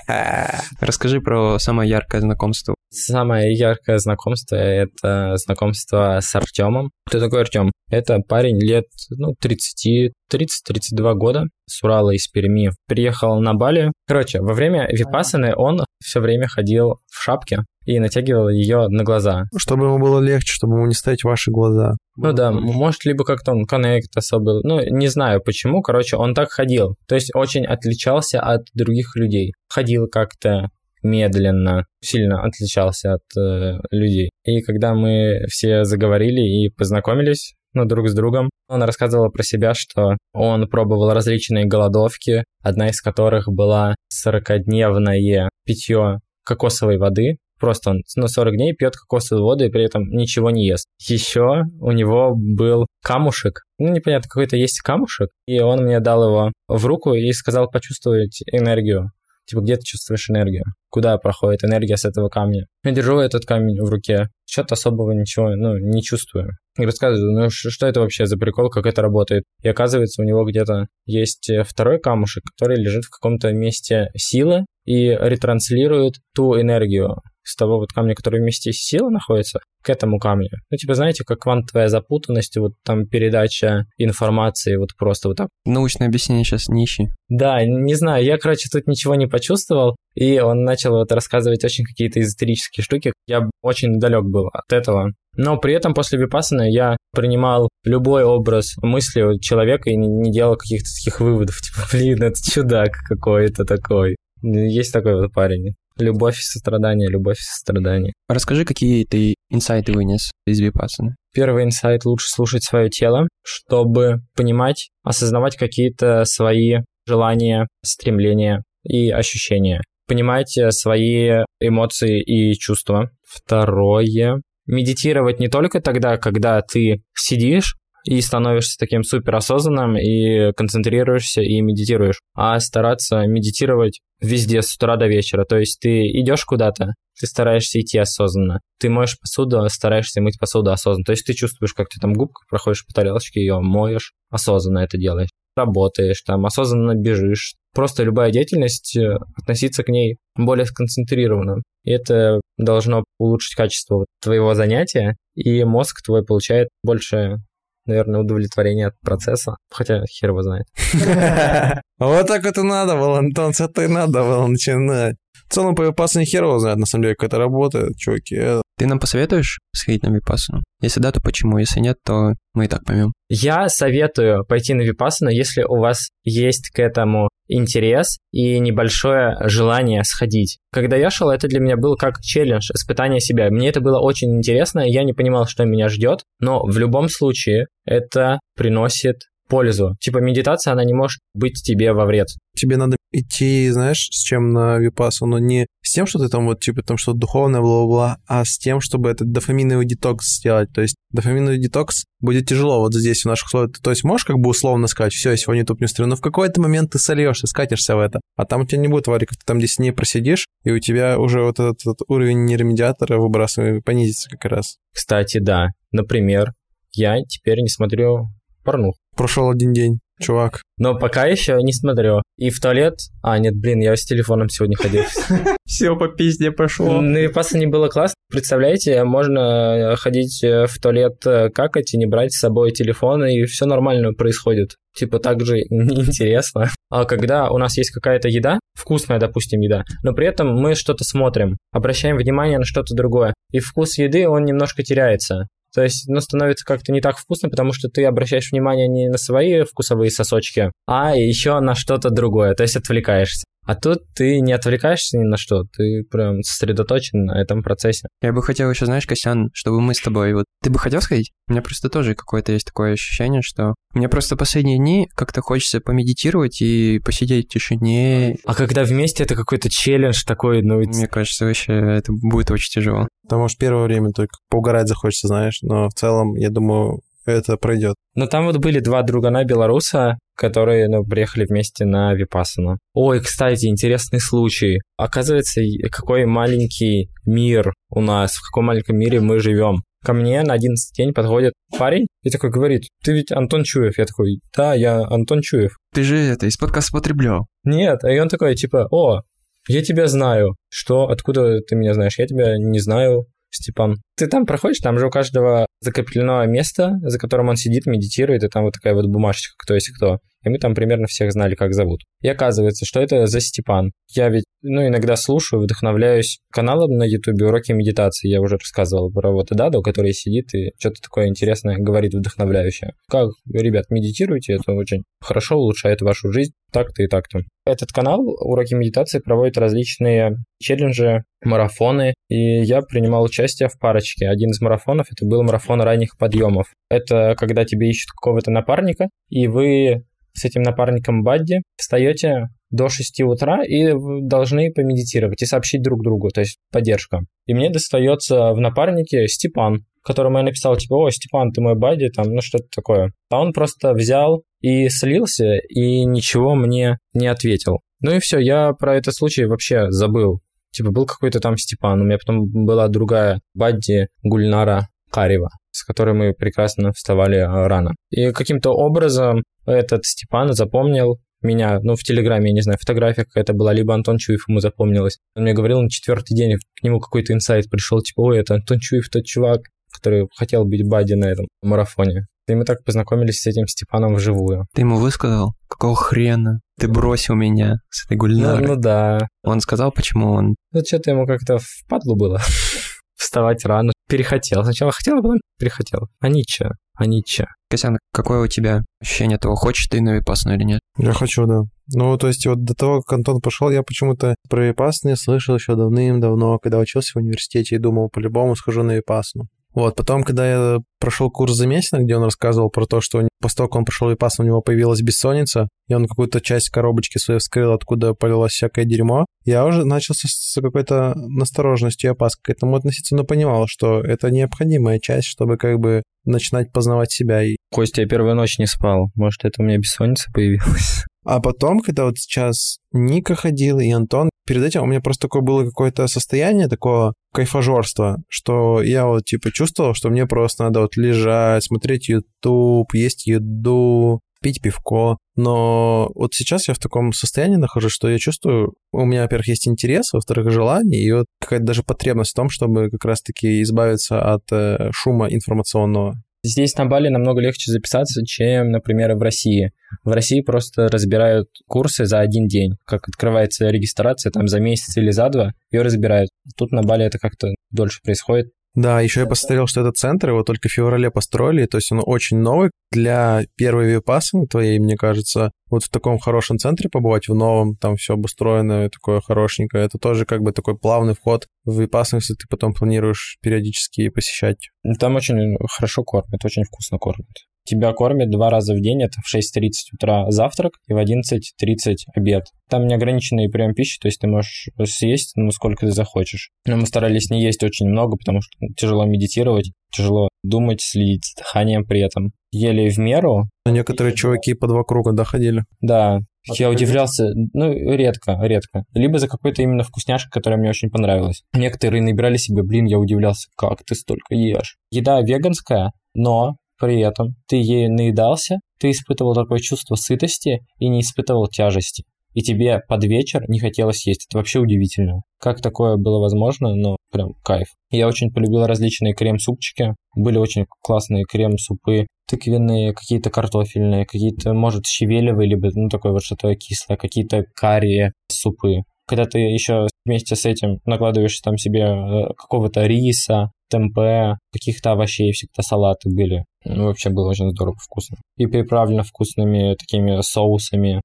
[0.80, 2.74] Расскажи про самое яркое знакомство.
[2.90, 6.90] Самое яркое знакомство— это знакомство с Артемом.
[7.06, 7.70] Кто такой Артем?
[7.90, 12.70] Это парень лет, ну, 30, 30-32 года с Урала из Перми.
[12.86, 13.92] Приехал на Бали.
[14.06, 19.44] Короче, во время випасаны он все время ходил в шапке и натягивал ее на глаза.
[19.56, 21.96] Чтобы ему было легче, чтобы ему не ставить ваши глаза.
[22.16, 24.60] Ну да, может, либо как-то он коннект особый.
[24.62, 25.82] Ну, не знаю почему.
[25.82, 26.96] Короче, он так ходил.
[27.08, 29.52] То есть очень отличался от других людей.
[29.68, 30.68] Ходил как-то
[31.02, 34.30] медленно, сильно отличался от э, людей.
[34.44, 38.50] И когда мы все заговорили и познакомились, ну, друг с другом.
[38.68, 46.20] Он рассказывал про себя, что он пробовал различные голодовки, одна из которых была 40-дневное питье
[46.44, 50.66] кокосовой воды, Просто он на 40 дней пьет кокосовую воду и при этом ничего не
[50.66, 50.86] ест.
[50.98, 53.60] Еще у него был камушек.
[53.78, 55.28] Ну, непонятно, какой-то есть камушек.
[55.46, 59.12] И он мне дал его в руку и сказал почувствовать энергию.
[59.46, 60.64] Типа, где ты чувствуешь энергию?
[60.90, 62.66] Куда проходит энергия с этого камня?
[62.84, 64.28] Я держу этот камень в руке.
[64.48, 66.50] Что-то особого ничего, ну, не чувствую.
[66.78, 69.44] И рассказываю, ну, что это вообще за прикол, как это работает?
[69.62, 75.08] И оказывается, у него где-то есть второй камушек, который лежит в каком-то месте силы и
[75.08, 80.48] ретранслирует ту энергию, с того вот камня, который вместе сила находится, к этому камню.
[80.70, 85.48] Ну, типа, знаете, как квантовая запутанность, вот там передача информации вот просто вот так.
[85.64, 87.08] Научное объяснение сейчас не ищи.
[87.28, 91.84] Да, не знаю, я, короче, тут ничего не почувствовал, и он начал вот рассказывать очень
[91.84, 93.12] какие-то эзотерические штуки.
[93.26, 95.12] Я очень далек был от этого.
[95.36, 100.56] Но при этом после випассаны я принимал любой образ мысли человека и не, не делал
[100.56, 104.16] каких-то таких выводов, типа, блин, это чудак какой-то такой.
[104.42, 105.74] Есть такой вот парень.
[105.98, 108.12] Любовь и сострадание, любовь и сострадание.
[108.28, 111.16] Расскажи, какие ты инсайты вынес из випассаны.
[111.34, 119.82] Первый инсайт– лучше слушать свое тело, чтобы понимать, осознавать какие-то свои желания, стремления и ощущения.
[120.06, 123.10] Понимать свои эмоции и чувства.
[123.26, 131.60] Второе– медитировать не только тогда, когда ты сидишь и становишься таким суперосознанным и концентрируешься и
[131.60, 135.44] медитируешь, а стараться медитировать везде с утра до вечера.
[135.44, 138.60] То есть ты идешь куда-то, ты стараешься идти осознанно.
[138.80, 141.04] Ты моешь посуду, стараешься мыть посуду осознанно.
[141.04, 144.98] То есть ты чувствуешь, как ты там губкой проходишь по тарелочке, ее моешь, осознанно это
[144.98, 145.30] делаешь.
[145.54, 147.54] Работаешь, там осознанно бежишь.
[147.74, 151.62] Просто любая деятельность, э, относиться к ней более сконцентрированно.
[151.84, 157.38] И это должно улучшить качество твоего занятия, и мозг твой получает больше
[157.86, 159.56] наверное, удовлетворение от процесса.
[159.70, 160.66] Хотя хер его знает.
[161.98, 165.14] Вот так это надо было, Антон, с этой надо было начинать.
[165.48, 168.40] В целом, по Випассане хер его знает, на самом деле, как это работает, чуваки.
[168.82, 170.64] Ты нам посоветуешь сходить на Випассану?
[170.80, 171.58] Если да, то почему?
[171.58, 173.12] Если нет, то мы и так поймем.
[173.28, 180.02] Я советую пойти на Випассану, если у вас есть к этому интерес и небольшое желание
[180.02, 180.58] сходить.
[180.72, 183.50] Когда я шел, это для меня было как челлендж, испытание себя.
[183.50, 187.68] Мне это было очень интересно, я не понимал, что меня ждет, но в любом случае
[187.84, 189.96] это приносит пользу.
[190.00, 192.28] Типа медитация, она не может быть тебе во вред.
[192.56, 196.60] Тебе надо идти, знаешь, с чем на випассану, не с тем, что ты там вот,
[196.60, 200.72] типа, там что-то духовное, бла-бла-бла, а с тем, чтобы этот дофаминовый детокс сделать.
[200.72, 203.78] То есть дофаминовый детокс будет тяжело вот здесь в наших условиях.
[203.82, 206.58] То есть можешь как бы условно сказать, все, я сегодня YouTube не но в какой-то
[206.58, 208.22] момент ты сольешься, скатишься в это.
[208.36, 211.18] А там у тебя не будет вариков, ты там 10 дней просидишь, и у тебя
[211.18, 214.78] уже вот этот, этот уровень нейромедиатора выбрасываемый понизится как раз.
[214.94, 215.68] Кстати, да.
[215.90, 216.54] Например,
[216.92, 218.28] я теперь не смотрю
[218.64, 219.01] порнуху.
[219.16, 220.62] Прошел один день, чувак.
[220.78, 222.22] Но пока еще не смотрю.
[222.38, 222.94] И в туалет...
[223.22, 225.04] А, нет, блин, я с телефоном сегодня ходил.
[225.66, 227.00] Все по пизде пошло.
[227.00, 228.14] Ну и просто не было классно.
[228.30, 233.66] Представляете, можно ходить в туалет э, какать и не брать с собой телефон, и все
[233.66, 234.76] нормально происходит.
[234.96, 236.70] Типа так же неинтересно.
[236.90, 241.04] А когда у нас есть какая-то еда, вкусная, допустим, еда, но при этом мы что-то
[241.04, 245.46] смотрим, обращаем внимание на что-то другое, и вкус еды, он немножко теряется.
[245.74, 249.18] То есть, ну, становится как-то не так вкусно, потому что ты обращаешь внимание не на
[249.18, 253.44] свои вкусовые сосочки, а еще на что-то другое, то есть отвлекаешься.
[253.64, 258.08] А тут ты не отвлекаешься ни на что, ты прям сосредоточен на этом процессе.
[258.20, 260.46] Я бы хотел еще, знаешь, Костян, чтобы мы с тобой вот...
[260.62, 261.30] Ты бы хотел сходить?
[261.48, 265.80] У меня просто тоже какое-то есть такое ощущение, что мне просто последние дни как-то хочется
[265.80, 268.36] помедитировать и посидеть в тишине.
[268.44, 270.82] А когда вместе это какой-то челлендж такой, ну...
[270.82, 273.06] Мне кажется, вообще это будет очень тяжело.
[273.22, 277.94] Потому что первое время только поугарать захочется, знаешь, но в целом, я думаю, это пройдет.
[278.14, 282.78] Но там вот были два другана белоруса, которые ну, приехали вместе на Випассану.
[282.94, 284.80] Ой, кстати, интересный случай.
[284.96, 285.60] Оказывается,
[285.90, 289.82] какой маленький мир у нас, в каком маленьком мире мы живем.
[290.04, 293.98] Ко мне на 11 день подходит парень и такой говорит, ты ведь Антон Чуев.
[293.98, 295.76] Я такой, да, я Антон Чуев.
[295.94, 297.46] Ты же это, из подкаста потреблял.
[297.62, 299.22] Нет, и он такой, типа, о,
[299.68, 300.56] я тебя знаю.
[300.68, 301.08] Что?
[301.08, 302.18] Откуда ты меня знаешь?
[302.18, 303.26] Я тебя не знаю.
[303.54, 303.96] Степан.
[304.16, 308.48] Ты там проходишь, там же у каждого закреплено место, за которым он сидит, медитирует, и
[308.48, 310.18] там вот такая вот бумажечка, кто есть кто.
[310.42, 312.00] И мы там примерно всех знали, как зовут.
[312.20, 313.92] И оказывается, что это за Степан.
[314.14, 318.28] Я ведь, ну, иногда слушаю, вдохновляюсь каналом на Ютубе «Уроки медитации».
[318.28, 322.92] Я уже рассказывал про вот Даду, который сидит и что-то такое интересное говорит, вдохновляющее.
[323.08, 327.40] Как, ребят, медитируйте, это очень хорошо улучшает вашу жизнь так-то и так-то.
[327.64, 334.28] Этот канал «Уроки медитации» проводит различные челленджи, марафоны, и я принимал участие в парочке.
[334.28, 336.66] Один из марафонов это был марафон ранних подъемов.
[336.88, 343.20] Это когда тебе ищут какого-то напарника, и вы с этим напарником Бадди встаете до 6
[343.22, 347.20] утра и должны помедитировать и сообщить друг другу, то есть поддержка.
[347.46, 352.08] И мне достается в напарнике Степан, которому я написал, типа, о, Степан, ты мой бадди,
[352.08, 353.12] там, ну что-то такое.
[353.30, 357.80] А он просто взял и слился, и ничего мне не ответил.
[358.00, 360.40] Ну и все, я про этот случай вообще забыл.
[360.72, 366.14] Типа, был какой-то там Степан, у меня потом была другая Бадди Гульнара Карева, с которой
[366.14, 367.94] мы прекрасно вставали а, рано.
[368.10, 373.52] И каким-то образом этот Степан запомнил меня, ну, в Телеграме, я не знаю, фотография какая-то
[373.52, 375.18] была, либо Антон Чуев ему запомнилась.
[375.34, 378.78] Он мне говорил на четвертый день, к нему какой-то инсайт пришел, типа, ой, это Антон
[378.78, 382.26] Чуев, тот чувак, который хотел быть Бади на этом марафоне.
[382.48, 384.66] И мы так познакомились с этим Степаном вживую.
[384.74, 385.54] Ты ему высказал?
[385.68, 386.60] Какого хрена?
[386.78, 388.66] Ты бросил меня с этой Гульнарой.
[388.66, 389.28] Ну, ну да.
[389.44, 390.56] Он сказал, почему он...
[390.72, 392.40] Ну, что-то ему как-то впадло было.
[393.16, 393.92] Вставать рано.
[394.12, 394.62] Перехотел.
[394.62, 396.00] Сначала хотел, а потом перехотел.
[396.20, 396.72] А ничего.
[396.94, 397.46] А ничего.
[397.70, 400.80] Косян, какое у тебя ощущение того, хочешь ты на Випасну или нет?
[400.98, 401.62] Я хочу, да.
[401.94, 405.76] Ну, то есть вот до того, как Антон пошел, я почему-то про Випасны слышал еще
[405.76, 409.44] давным-давно, когда учился в университете и думал, по-любому схожу на Випасну.
[409.74, 413.56] Вот, потом, когда я прошел курс за месяц, где он рассказывал про то, что после
[413.56, 417.40] того, как он прошел ИПАС, у него появилась бессонница, и он какую-то часть коробочки своей
[417.40, 422.76] вскрыл, откуда полилось всякое дерьмо, я уже начал с какой-то настороженностью и опаской к этому
[422.76, 427.42] относиться, но понимал, что это необходимая часть, чтобы как бы начинать познавать себя.
[427.42, 427.56] И...
[427.72, 429.10] Костя, я первую ночь не спал.
[429.14, 431.04] Может, это у меня бессонница появилась?
[431.24, 435.42] А потом, когда вот сейчас Ника ходил и Антон, перед этим у меня просто такое
[435.42, 440.96] было какое-то состояние такого кайфажорства, что я вот типа чувствовал, что мне просто надо вот
[440.96, 445.16] лежать, смотреть YouTube, есть еду, пить пивко.
[445.36, 449.66] Но вот сейчас я в таком состоянии нахожусь, что я чувствую, у меня, во-первых, есть
[449.66, 454.42] интерес, во-вторых, желание, и вот какая-то даже потребность в том, чтобы как раз-таки избавиться от
[454.50, 456.16] э, шума информационного.
[456.44, 459.72] Здесь на Бали намного легче записаться, чем, например, в России.
[460.02, 462.78] В России просто разбирают курсы за один день.
[462.84, 466.30] Как открывается регистрация, там за месяц или за два, ее разбирают.
[466.56, 468.50] Тут на Бали это как-то дольше происходит.
[468.74, 472.00] Да, еще я посмотрел, что этот центр его только в феврале построили, то есть он
[472.04, 472.70] очень новый.
[472.90, 477.96] Для первой випассаны твоей, мне кажется, вот в таком хорошем центре побывать, в новом, там
[477.96, 482.46] все обустроено, такое хорошенькое, это тоже как бы такой плавный вход в випассану, если ты
[482.48, 484.70] потом планируешь периодически посещать.
[484.98, 487.28] Там очень хорошо кормят, очень вкусно кормят.
[487.64, 492.44] Тебя кормят два раза в день, это в 6.30 утра завтрак и в 11.30 обед.
[492.68, 496.50] Там неограниченный прием пищи, то есть ты можешь съесть, ну, сколько ты захочешь.
[496.66, 501.42] Но мы старались не есть очень много, потому что тяжело медитировать, тяжело думать, следить за
[501.42, 502.32] дыханием при этом.
[502.50, 503.48] Ели в меру.
[503.64, 505.64] А некоторые чуваки по два круга доходили.
[505.80, 506.20] Да,
[506.58, 508.84] я удивлялся, ну, редко, редко.
[508.94, 511.42] Либо за какой-то именно вкусняшкой, которая мне очень понравилась.
[511.52, 514.76] Некоторые набирали себе, блин, я удивлялся, как ты столько ешь.
[514.90, 521.02] Еда веганская, но при этом ты ею наедался, ты испытывал такое чувство сытости и не
[521.02, 522.02] испытывал тяжести.
[522.34, 524.26] И тебе под вечер не хотелось есть.
[524.28, 525.20] Это вообще удивительно.
[525.38, 527.68] Как такое было возможно, но прям кайф.
[527.90, 529.94] Я очень полюбил различные крем-супчики.
[530.16, 536.52] Были очень классные крем-супы, тыквенные, какие-то картофельные, какие-то, может, щавелевые, либо, ну, такое вот что-то
[536.56, 538.82] кислое, какие-то карие супы.
[539.06, 545.32] Когда ты еще вместе с этим накладываешь там себе э, какого-то риса, темпе, каких-то овощей,
[545.32, 546.44] всегда салаты были.
[546.64, 548.18] Ну, вообще было очень здорово, вкусно.
[548.36, 551.00] И приправлено вкусными такими соусами.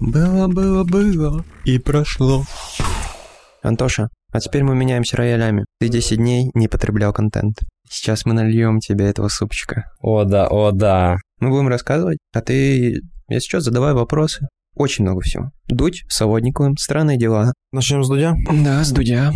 [0.00, 2.44] Было, было, было и прошло.
[3.62, 5.64] Антоша, а теперь мы меняемся роялями.
[5.80, 7.58] Ты 10 дней не потреблял контент.
[7.90, 9.84] Сейчас мы нальем тебе этого супчика.
[10.00, 11.16] О да, о да.
[11.40, 14.48] Мы будем рассказывать, а ты, если что, задавай вопросы.
[14.74, 15.50] Очень много всего.
[15.68, 17.52] Дудь, Солодниковым, странные дела.
[17.72, 18.34] Начнем с Дудя?
[18.64, 19.32] Да, с Дудя.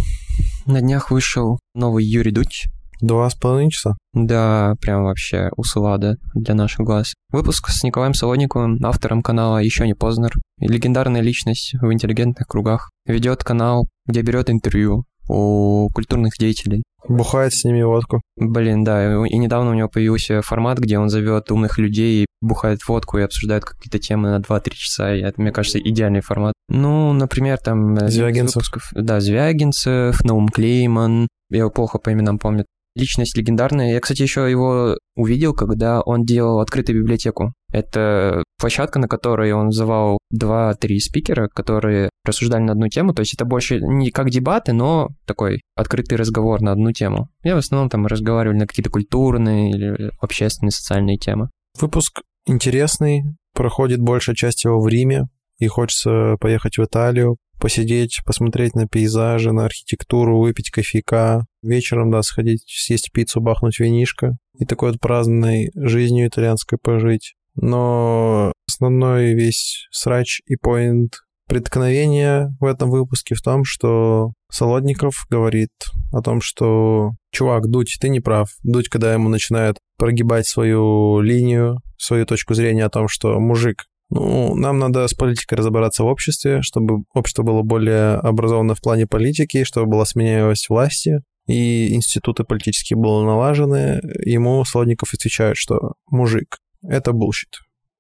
[0.67, 2.67] На днях вышел новый Юрий Дудь.
[3.01, 3.97] Два с половиной часа?
[4.13, 7.15] Да, прям вообще услада для наших глаз.
[7.31, 10.33] Выпуск с Николаем Солодниковым, автором канала «Еще не Познер».
[10.59, 12.91] Легендарная личность в интеллигентных кругах.
[13.07, 16.83] Ведет канал, где берет интервью у культурных деятелей.
[17.09, 18.21] Бухает с ними водку.
[18.37, 23.19] Блин, да, и недавно у него появился формат, где он зовет умных людей, бухает водку
[23.19, 26.55] и обсуждает какие-то темы на 2-3 часа, и это, мне кажется, идеальный формат.
[26.69, 27.95] Ну, например, там...
[27.97, 28.57] э, Звягинцев.
[28.63, 32.65] выпусков- Да, Звягинцев, Наум Клейман, я его плохо по именам помню.
[32.97, 33.93] Личность легендарная.
[33.93, 37.53] Я, кстати, еще его увидел, когда он делал открытую библиотеку.
[37.77, 43.13] Это площадка, на которой он звал два-три спикера, которые рассуждали на одну тему.
[43.13, 47.29] То есть это больше не как дебаты, но такой открытый разговор на одну тему.
[47.43, 51.51] Я в основном там разговаривали на какие-то культурные или общественные, социальные темы.
[51.79, 53.25] Выпуск интересный,
[53.55, 55.25] проходит большая часть его в Риме,
[55.59, 62.23] и хочется поехать в Италию, посидеть, посмотреть на пейзажи, на архитектуру, выпить кофейка, вечером, да,
[62.23, 67.35] сходить, съесть пиццу, бахнуть винишко и такой вот праздной жизнью итальянской пожить.
[67.57, 75.71] Но основной весь срач и поинт преткновения в этом выпуске в том, что Солодников говорит
[76.13, 78.49] о том, что «Чувак, Дудь, ты не прав».
[78.63, 84.55] Дудь, когда ему начинает прогибать свою линию, свою точку зрения о том, что мужик, ну,
[84.55, 89.65] нам надо с политикой разобраться в обществе, чтобы общество было более образовано в плане политики,
[89.65, 94.01] чтобы была сменяемость власти, и институты политические были налажены.
[94.25, 96.59] Ему Солодников отвечает, что мужик,
[96.89, 97.51] это bullshit.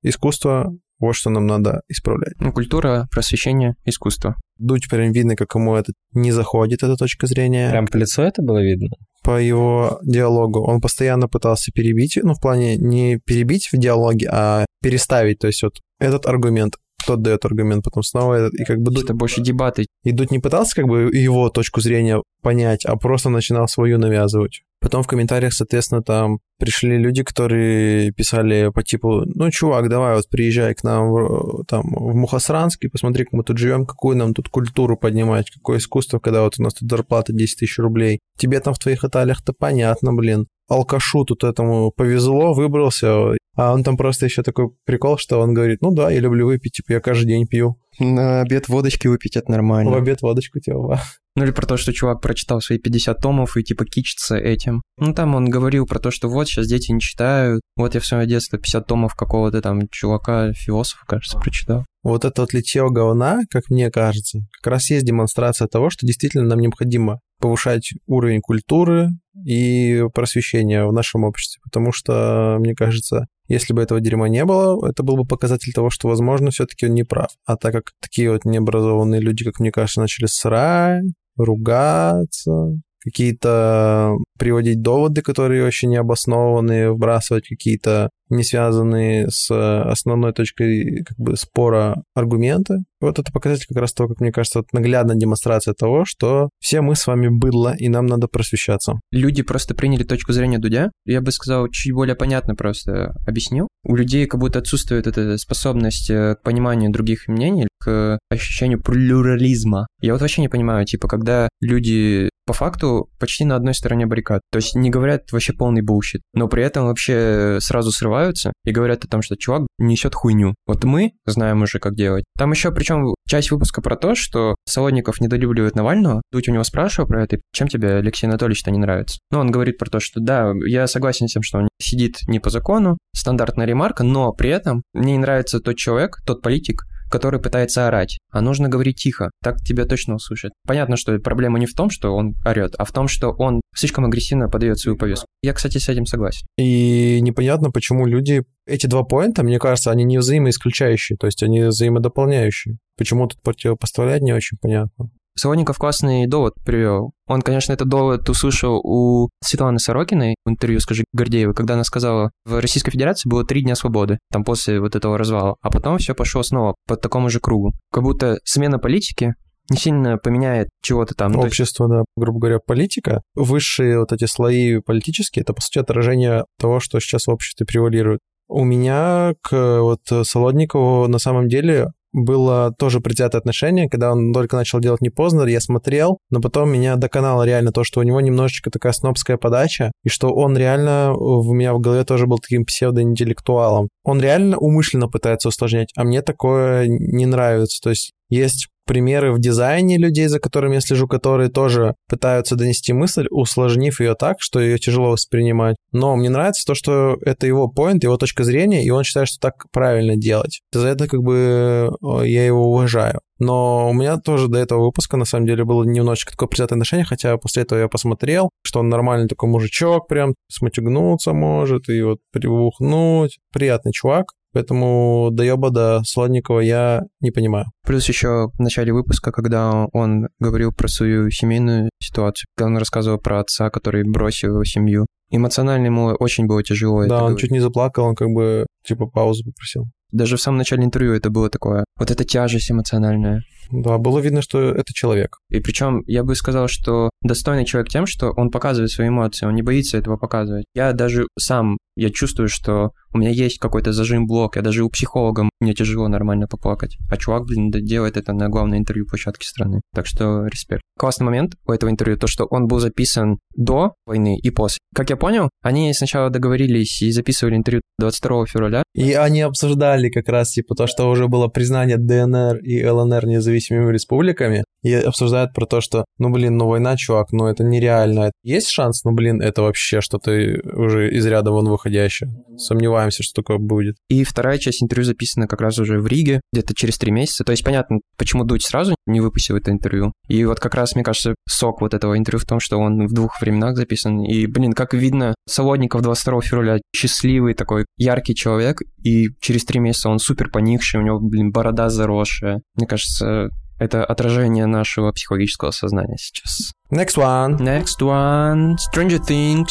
[0.03, 2.35] Искусство вот что нам надо исправлять.
[2.41, 4.37] Ну, культура, просвещение, искусство.
[4.59, 7.71] Дудь прям видно, как ему это не заходит, эта точка зрения.
[7.71, 8.89] Прям по лицу это было видно?
[9.23, 10.61] По его диалогу.
[10.67, 15.39] Он постоянно пытался перебить, ну, в плане не перебить в диалоге, а переставить.
[15.41, 16.77] То есть вот этот аргумент,
[17.07, 18.99] тот дает аргумент, потом снова этот, и как бы...
[18.99, 19.87] Это больше дебаты.
[20.05, 24.63] И Дудь не пытался как бы его точку зрения понять, а просто начинал свою навязывать.
[24.81, 30.29] Потом в комментариях, соответственно, там пришли люди, которые писали по типу, ну, чувак, давай вот
[30.29, 34.35] приезжай к нам в, там, в Мухосранск и посмотри, как мы тут живем, какую нам
[34.35, 38.21] тут культуру поднимать, какое искусство, когда вот у нас тут зарплата 10 тысяч рублей.
[38.39, 40.47] Тебе там в твоих Италиях-то понятно, блин.
[40.69, 45.81] Алкашу тут этому повезло, выбрался, а он там просто еще такой прикол, что он говорит,
[45.81, 47.77] ну да, я люблю выпить, типа я каждый день пью.
[47.99, 49.91] На обед водочки выпить это нормально.
[49.91, 51.01] В обед водочку типа.
[51.35, 54.83] Ну или про то, что чувак прочитал свои 50 томов и типа кичится этим.
[54.99, 57.63] Ну там он говорил про то, что вот сейчас дети не читают.
[57.77, 61.85] Вот я в свое детство 50 томов какого-то там чувака, философа, кажется, прочитал.
[62.03, 66.45] Вот это вот литье говна, как мне кажется, как раз есть демонстрация того, что действительно
[66.45, 69.09] нам необходимо повышать уровень культуры
[69.45, 71.61] и просвещения в нашем обществе.
[71.65, 75.91] Потому что, мне кажется, если бы этого дерьма не было, это был бы показатель того,
[75.91, 77.31] что, возможно, все-таки он не прав.
[77.45, 81.05] А так как такие вот необразованные люди, как мне кажется, начали срать,
[81.37, 89.49] ругаться, какие-то приводить доводы, которые очень необоснованные, вбрасывать какие-то не связанные с
[89.89, 92.79] основной точкой как бы спора аргументы.
[93.01, 96.81] Вот это показатель как раз того, как мне кажется, вот наглядная демонстрация того, что все
[96.81, 98.95] мы с вами быдло, и нам надо просвещаться.
[99.13, 100.91] Люди просто приняли точку зрения Дудя.
[101.05, 103.69] Я бы сказал, чуть более понятно просто объяснил.
[103.85, 109.87] У людей как будто отсутствует эта способность э, к пониманию других мнений, к ощущению плюрализма.
[110.01, 114.41] Я вот вообще не понимаю, типа, когда люди по факту почти на одной стороне баррикад.
[114.51, 119.05] То есть не говорят вообще полный bullshit, но при этом вообще сразу срываются и говорят
[119.05, 120.55] о том, что чувак несет хуйню.
[120.67, 122.25] Вот мы знаем уже, как делать.
[122.39, 126.23] Там еще причем часть выпуска про то, что Солодников недолюбливает Навального.
[126.31, 129.19] Дудь у него спрашивал про это, чем тебе Алексей Анатольевич-то не нравится?
[129.31, 132.39] Ну, он говорит про то, что да, я согласен с тем, что он сидит не
[132.39, 137.41] по закону, стандартная ремарка, но при этом мне не нравится тот человек, тот политик, который
[137.41, 140.53] пытается орать, а нужно говорить тихо, так тебя точно услышат.
[140.67, 144.05] Понятно, что проблема не в том, что он орет, а в том, что он слишком
[144.05, 145.27] агрессивно подает свою повестку.
[145.43, 146.47] Я, кстати, с этим согласен.
[146.59, 148.45] И непонятно, почему люди...
[148.67, 152.79] Эти два поинта, мне кажется, они не взаимоисключающие, то есть они взаимодополняющие.
[152.97, 155.11] Почему тут противопоставлять, не очень понятно.
[155.37, 157.13] Солоников классный довод привел.
[157.27, 162.31] Он, конечно, этот довод услышал у Светланы Сорокиной в интервью, скажи, Гордеевой, когда она сказала,
[162.45, 166.15] в Российской Федерации было три дня свободы, там после вот этого развала, а потом все
[166.15, 167.73] пошло снова по такому же кругу.
[167.93, 169.35] Как будто смена политики
[169.69, 171.37] не сильно поменяет чего-то там.
[171.37, 173.23] Общество, да, грубо говоря, политика.
[173.35, 178.21] Высшие вот эти слои политические, это, по сути, отражение того, что сейчас в обществе превалирует.
[178.49, 184.57] У меня к вот Солодникову на самом деле было тоже предвзятое отношение, когда он только
[184.57, 188.21] начал делать не поздно, я смотрел, но потом меня доконало реально то, что у него
[188.21, 192.65] немножечко такая снобская подача, и что он реально в меня в голове тоже был таким
[192.65, 193.89] псевдоинтеллектуалом.
[194.03, 197.81] Он реально умышленно пытается усложнять, а мне такое не нравится.
[197.83, 202.93] То есть есть примеры в дизайне людей, за которыми я слежу, которые тоже пытаются донести
[202.93, 205.77] мысль, усложнив ее так, что ее тяжело воспринимать.
[205.93, 209.39] Но мне нравится то, что это его поинт, его точка зрения, и он считает, что
[209.41, 210.63] так правильно делать.
[210.73, 211.91] За это как бы
[212.25, 213.21] я его уважаю.
[213.39, 217.05] Но у меня тоже до этого выпуска, на самом деле, было немножечко такое предвзятое отношение,
[217.05, 222.19] хотя после этого я посмотрел, что он нормальный такой мужичок, прям сматюгнуться может, и вот
[222.33, 223.39] прибухнуть.
[223.53, 224.33] Приятный чувак.
[224.57, 227.67] Поэтому доеба до Сладникова я не понимаю.
[227.85, 233.19] Плюс еще в начале выпуска, когда он говорил про свою семейную ситуацию, когда он рассказывал
[233.19, 235.05] про отца, который бросил его семью.
[235.31, 237.07] Эмоционально ему очень было тяжело.
[237.07, 237.41] да, он говорить.
[237.41, 239.91] чуть не заплакал, он как бы типа паузу попросил.
[240.11, 241.85] Даже в самом начале интервью это было такое.
[241.99, 243.43] Вот эта тяжесть эмоциональная.
[243.71, 245.37] Да, было видно, что это человек.
[245.51, 249.55] И причем я бы сказал, что достойный человек тем, что он показывает свои эмоции, он
[249.55, 250.65] не боится этого показывать.
[250.75, 254.91] Я даже сам, я чувствую, что у меня есть какой-то зажим блок, я даже у
[254.91, 256.99] психолога мне тяжело нормально поплакать.
[257.11, 259.81] А чувак, блин, делает это на главной интервью площадке страны.
[259.95, 260.83] Так что респект.
[260.99, 264.79] Классный момент у этого интервью, то, что он был записан до войны и после.
[264.95, 270.29] Как я понял, они сначала договорились и записывали интервью 22 февраля, И они обсуждали как
[270.29, 275.67] раз типа то, что уже было признание ДНР и ЛНР независимыми республиками, и обсуждают про
[275.67, 278.31] то, что, ну, блин, ну, война, чувак, ну, это нереально.
[278.43, 279.03] Есть шанс?
[279.05, 282.31] Ну, блин, это вообще что-то уже из ряда вон выходящее.
[282.57, 283.97] Сомневаемся, что такое будет.
[284.09, 287.45] И вторая часть интервью записана как раз уже в Риге, где-то через три месяца.
[287.45, 290.13] То есть понятно, почему Дудь сразу не выпустил это интервью.
[290.29, 293.13] И вот как раз, мне кажется, сок вот этого интервью в том, что он в
[293.13, 294.23] двух временах записан.
[294.23, 300.09] И, блин, как видно, Солодников 22 февраля счастливый такой, яркий человек, и через три месяца
[300.09, 302.61] он супер поникший, у него, блин, борода заросшая.
[302.75, 306.73] Мне кажется, это отражение нашего психологического сознания сейчас.
[306.93, 307.59] Next one.
[307.59, 309.67] Next one, Stranger Things,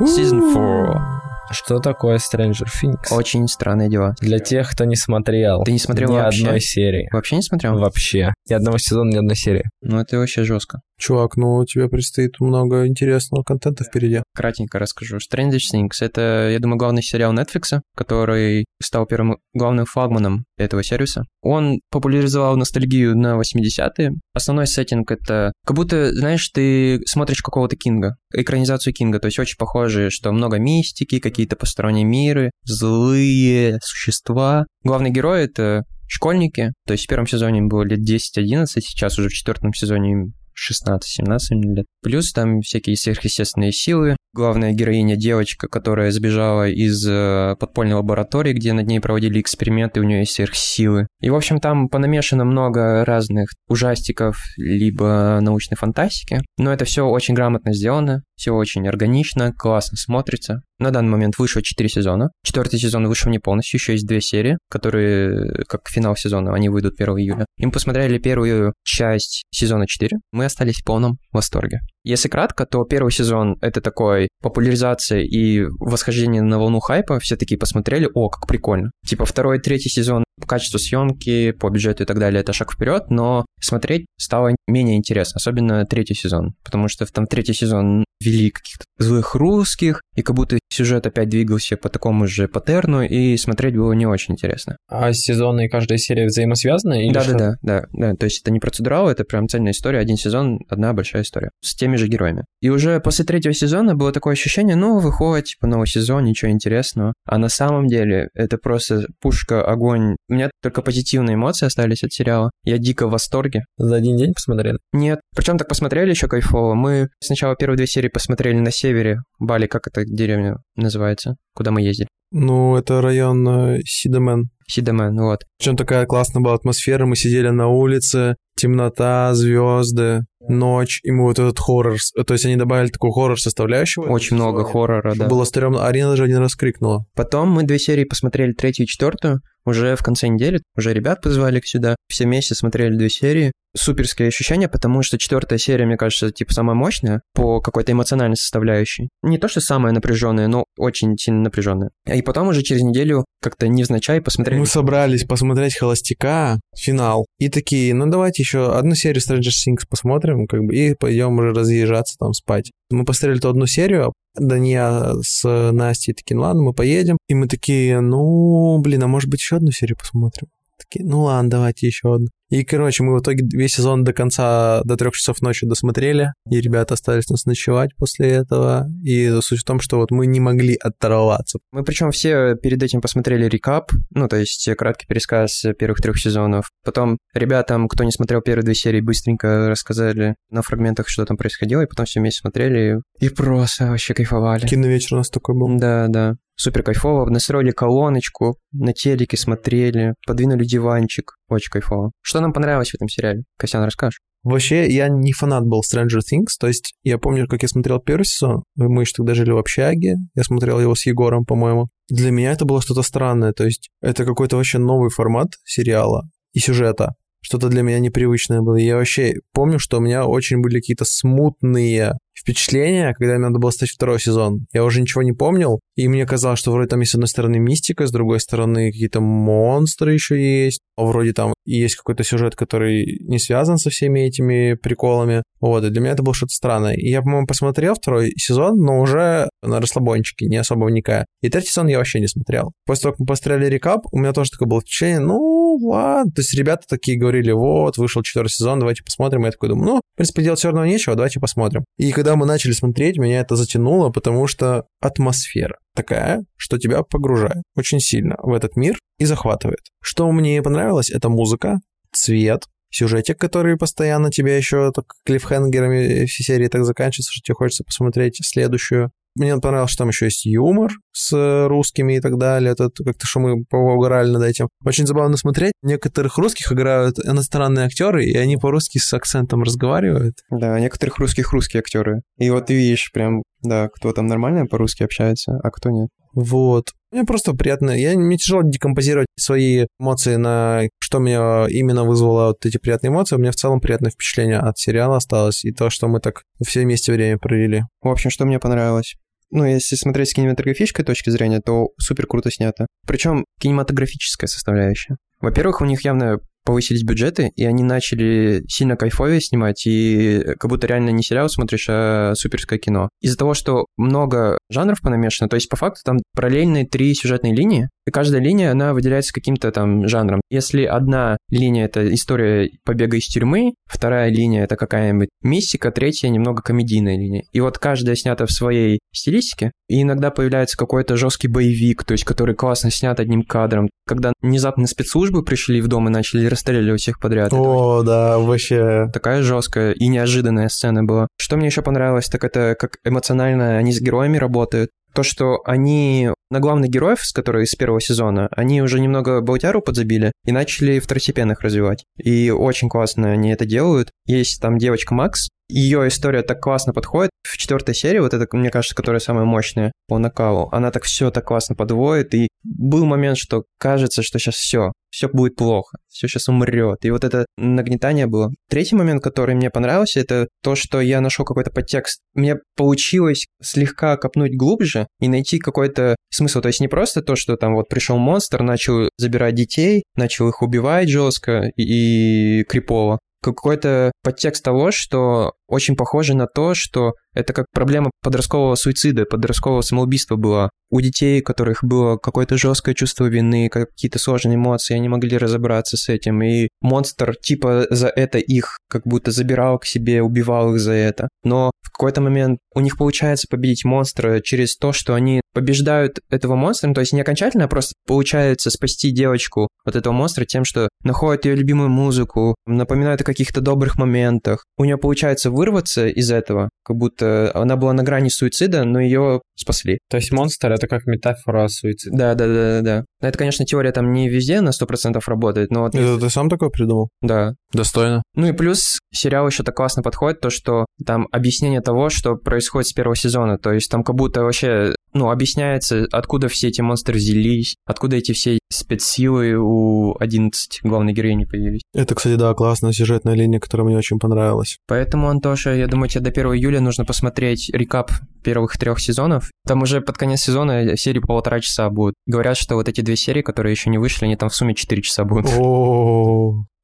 [0.00, 1.24] Season 4.
[1.50, 3.12] Что такое Stranger Things?
[3.12, 4.14] Очень странные дела.
[4.20, 5.62] Для тех, кто не смотрел.
[5.62, 6.44] Ты не смотрел ни вообще?
[6.44, 7.08] одной серии.
[7.12, 7.78] Вообще не смотрел?
[7.78, 8.32] Вообще.
[8.48, 9.64] Ни одного сезона, ни одной серии.
[9.82, 10.80] Ну, это вообще жестко.
[11.04, 14.22] Чувак, ну, у тебя предстоит много интересного контента впереди.
[14.34, 15.18] Кратенько расскажу.
[15.18, 21.24] Stranger Things— это, я думаю, главный сериал Netflix, который стал первым главным флагманом этого сервиса.
[21.42, 24.12] Он популяризовал ностальгию на 80-е.
[24.32, 29.58] Основной сеттинг— это как будто, знаешь, ты смотришь какого-то Кинга, экранизацию Кинга, то есть очень
[29.58, 34.64] похоже, что много мистики, какие-то посторонние миры, злые существа.
[34.84, 39.28] Главный герой— это школьники, то есть в первом сезоне им было лет 10-11, сейчас уже
[39.28, 41.38] в четвертом сезоне им 16-17
[41.74, 41.86] лет.
[42.02, 44.16] Плюс там всякие сверхъестественные силы.
[44.32, 50.04] Главная героиня девочка, которая сбежала из э, подпольной лаборатории, где над ней проводили эксперименты, у
[50.04, 51.06] нее есть сверхсилы.
[51.20, 56.42] И, в общем, там понамешано много разных ужастиков, либо научной фантастики.
[56.58, 60.62] Но это все очень грамотно сделано, все очень органично, классно смотрится.
[60.78, 62.30] На данный момент вышло 4 сезона.
[62.44, 67.00] Четвертый сезон вышел не полностью, еще есть две серии, которые, как финал сезона, они выйдут
[67.00, 67.46] 1 июля.
[67.58, 70.18] И мы посмотрели первую часть сезона 4.
[70.32, 71.80] Мы остались в полном восторге.
[72.02, 77.18] Если кратко, то первый сезон— это такой популяризация и восхождение на волну хайпа.
[77.18, 78.90] Все такие посмотрели, о, как прикольно.
[79.06, 82.72] Типа второй и третий сезон по качеству съемки, по бюджету и так далее, это шаг
[82.72, 88.50] вперед, но смотреть стало менее интересно, особенно третий сезон, потому что там третий сезон ввели
[88.50, 93.76] каких-то злых русских, и как будто сюжет опять двигался по такому же паттерну, и смотреть
[93.76, 94.76] было не очень интересно.
[94.88, 97.12] А сезоны и каждая серия взаимосвязаны?
[97.12, 100.92] Да-да-да, да, да, то есть это не процедурал, это прям цельная история, один сезон, одна
[100.92, 102.44] большая история, с теми же героями.
[102.60, 107.14] И уже после третьего сезона было такое ощущение, ну, выходит, типа, новый сезон, ничего интересного.
[107.26, 110.16] А на самом деле это просто пушка, огонь.
[110.28, 112.50] У меня только позитивные эмоции остались от сериала.
[112.64, 113.64] Я дико в восторге.
[113.76, 114.78] За один день посмотрели?
[114.92, 115.20] Нет.
[115.36, 116.74] Причем так посмотрели еще кайфово.
[116.74, 121.82] Мы сначала первые две серии посмотрели на севере Бали, как эта деревня называется, куда мы
[121.82, 122.08] ездили.
[122.30, 124.50] Ну, это район э, Сидамен.
[124.68, 125.44] Сидамен, вот.
[125.58, 131.38] Причем такая классная была атмосфера, мы сидели на улице, темнота, звезды, ночь, и мы вот
[131.38, 131.96] этот хоррор,
[132.26, 134.08] то есть они добавили такую хоррор составляющую.
[134.08, 135.26] Очень много хоррора, да.
[135.28, 137.04] Было стрёмно, Арина даже один раз крикнула.
[137.14, 141.60] Потом мы две серии посмотрели, третью и четвертую, уже в конце недели, уже ребят позвали
[141.60, 143.52] к сюда, все вместе смотрели две серии.
[143.76, 149.08] Суперские ощущения, потому что четвертая серия, мне кажется, типа самая мощная по какой-то эмоциональной составляющей.
[149.22, 151.90] Не то, что самая напряженная, но очень сильно напряженная.
[152.14, 154.60] И потом уже через неделю как-то невзначай посмотрели.
[154.60, 160.46] Мы собрались посмотреть «Холостяка», финал, и такие, ну давайте еще одну серию Stranger Things посмотрим,
[160.46, 162.70] как бы, и пойдем уже разъезжаться там спать.
[162.90, 167.18] Мы посмотрели ту одну серию, Дания с Настей такие, ну ладно, мы поедем.
[167.28, 170.48] И мы такие, ну, блин, а может быть еще одну серию посмотрим?
[170.78, 172.28] Такие, ну ладно, давайте еще одну.
[172.54, 176.60] И, короче, мы в итоге весь сезон до конца, до трех часов ночи досмотрели, и
[176.60, 178.86] ребята остались нас ночевать после этого.
[179.02, 181.58] И суть в том, что вот мы не могли оторваться.
[181.72, 186.70] Мы причем все перед этим посмотрели рекап, ну, то есть краткий пересказ первых трех сезонов.
[186.84, 191.80] Потом ребятам, кто не смотрел первые две серии, быстренько рассказали на фрагментах, что там происходило,
[191.80, 194.66] и потом все вместе смотрели и просто вообще кайфовали.
[194.66, 195.76] Киновечер у нас такой был.
[195.78, 196.36] Да, да.
[196.56, 197.28] Супер кайфово.
[197.30, 201.32] Настроили колоночку, на телеке смотрели, подвинули диванчик.
[201.48, 202.12] Очень кайфово.
[202.20, 203.42] Что нам понравилось в этом сериале?
[203.58, 204.20] Костян, расскажешь?
[204.44, 208.24] Вообще, я не фанат был Stranger Things, то есть я помню, как я смотрел первый
[208.24, 212.52] сезон, мы еще тогда жили в общаге, я смотрел его с Егором, по-моему, Для меня
[212.52, 217.14] это было что-то странное, то есть это какой-то вообще новый формат сериала и сюжета.
[217.44, 218.76] Что-то для меня непривычное было.
[218.76, 223.70] Я вообще помню, что у меня очень были какие-то смутные впечатления, когда мне надо было
[223.70, 224.66] стать второй сезон.
[224.72, 227.58] Я уже ничего не помнил, и мне казалось, что вроде там есть с одной стороны
[227.58, 233.18] мистика, с другой стороны какие-то монстры еще есть, а вроде там есть какой-то сюжет, который
[233.20, 235.42] не связан со всеми этими приколами.
[235.60, 236.94] Вот, и для меня это было что-то странное.
[236.94, 241.26] И я, по-моему, посмотрел второй сезон, но уже на расслабончике, не особо вникая.
[241.42, 242.72] И третий сезон я вообще не смотрел.
[242.86, 246.30] После того, как мы постреляли рекап, у меня тоже такое было впечатление, ну, ладно.
[246.32, 249.44] То есть ребята такие говорили, вот, вышел четвертый сезон, давайте посмотрим.
[249.44, 251.84] Я такой думаю, ну, в принципе, делать все равно нечего, давайте посмотрим.
[251.96, 257.62] И когда мы начали смотреть, меня это затянуло, потому что атмосфера такая, что тебя погружает
[257.76, 259.80] очень сильно в этот мир и захватывает.
[260.02, 261.80] Что мне понравилось, это музыка,
[262.12, 267.84] цвет, сюжетик, который постоянно тебя еще так клиффхенгерами все серии так заканчивается, что тебе хочется
[267.84, 269.10] посмотреть следующую.
[269.36, 272.72] Мне понравилось, что там еще есть юмор с русскими и так далее.
[272.72, 274.68] Это как-то, что мы поугорали над этим.
[274.84, 275.72] Очень забавно смотреть.
[275.82, 280.36] Некоторых русских играют иностранные актеры, и они по-русски с акцентом разговаривают.
[280.50, 282.22] Да, некоторых русских русские актеры.
[282.38, 286.08] И вот ты видишь прям, да, кто там нормально по-русски общается, а кто нет.
[286.34, 286.88] Вот.
[287.12, 287.92] Мне просто приятно.
[287.92, 293.36] Я, мне тяжело декомпозировать свои эмоции на что меня именно вызвало вот эти приятные эмоции.
[293.36, 296.80] У меня в целом приятное впечатление от сериала осталось и то, что мы так все
[296.80, 297.82] вместе время провели.
[298.02, 299.14] В общем, что мне понравилось?
[299.54, 302.88] Ну, если смотреть с кинематографической точки зрения, то супер круто снято.
[303.06, 305.16] Причем кинематографическая составляющая.
[305.40, 310.86] Во-первых, у них явно повысились бюджеты, и они начали сильно кайфовее снимать, и как будто
[310.86, 313.08] реально не сериал смотришь, а суперское кино.
[313.20, 317.88] Из-за того, что много жанров понамешано, то есть по факту там параллельные три сюжетные линии,
[318.06, 320.42] и каждая линия, она выделяется каким-то там жанром.
[320.50, 326.62] Если одна линия— это история побега из тюрьмы, вторая линия— это какая-нибудь мистика, третья— немного
[326.62, 327.44] комедийная линия.
[327.52, 332.24] И вот каждая снята в своей стилистике, и иногда появляется какой-то жесткий боевик, то есть
[332.24, 333.88] который классно снят одним кадром.
[334.06, 337.52] Когда внезапно спецслужбы пришли в дом и начали расстреливать всех подряд.
[337.52, 339.08] О, да, вообще.
[339.12, 341.28] Такая жесткая и неожиданная сцена была.
[341.38, 346.30] Что мне еще понравилось, так это как эмоционально они с героями работают то, что они
[346.50, 350.98] на главных героев, с которых из первого сезона, они уже немного Баутяру подзабили и начали
[350.98, 352.04] второстепенных развивать.
[352.18, 354.10] И очень классно они это делают.
[354.26, 357.30] Есть там девочка Макс, ее история так классно подходит.
[357.42, 361.30] В четвертой серии, вот это, мне кажется, которая самая мощная по накалу, она так все
[361.30, 362.32] так классно подводит.
[362.34, 367.04] И был момент, что кажется, что сейчас все, все будет плохо, все сейчас умрет.
[367.04, 368.52] И вот это нагнетание было.
[368.70, 372.20] Третий момент, который мне понравился, это то, что я нашел какой-то подтекст.
[372.34, 376.60] Мне получилось слегка копнуть глубже и найти какой-то смысл.
[376.60, 380.62] То есть не просто то, что там вот пришел монстр, начал забирать детей, начал их
[380.62, 387.52] убивать жестко и, и крипово, какой-то подтекст того, что очень похоже на то, что это
[387.52, 390.70] как проблема подросткового суицида, подросткового самоубийства была.
[390.90, 395.96] У детей, у которых было какое-то жесткое чувство вины, какие-то сложные эмоции, они могли разобраться
[395.96, 396.42] с этим.
[396.42, 401.28] И монстр типа за это их как будто забирал к себе, убивал их за это.
[401.42, 406.54] Но в какой-то момент у них получается победить монстра через то, что они побеждают этого
[406.54, 410.64] монстра, ну, то есть не окончательно, а просто получается спасти девочку от этого монстра тем,
[410.64, 414.64] что находят ее любимую музыку, напоминают о каких-то добрых моментах.
[414.76, 419.40] У нее получается вырваться из этого, как будто она была на грани суицида, но ее
[419.56, 419.98] спасли.
[420.10, 422.16] То есть монстр— это как метафора суицида.
[422.16, 423.28] Да, да, да, да, да.
[423.30, 425.94] Это, конечно, теория там не везде на 100% работает, но вот...
[425.94, 427.08] Это ты сам такое придумал?
[427.22, 427.54] Да.
[427.72, 428.22] Достойно.
[428.34, 432.88] Ну и плюс сериал еще так классно подходит, то, что там объяснение того, что происходит
[432.88, 433.58] с первого сезона.
[433.58, 438.32] То есть там как будто вообще, ну, объясняется, откуда все эти монстры взялись, откуда эти
[438.32, 441.82] все спецсилы у 11 главной героини появились.
[441.94, 444.76] Это, кстати, да, классная сюжетная линия, которая мне очень понравилась.
[444.86, 448.10] Поэтому, Антоша, я думаю, тебе до 1 июля нужно посмотреть рекап
[448.44, 449.50] первых трех сезонов.
[449.66, 452.14] Там уже под конец сезона серии по полтора часа будут.
[452.26, 455.02] Говорят, что вот эти две серии, которые еще не вышли, они там в сумме 4
[455.02, 455.50] часа будут.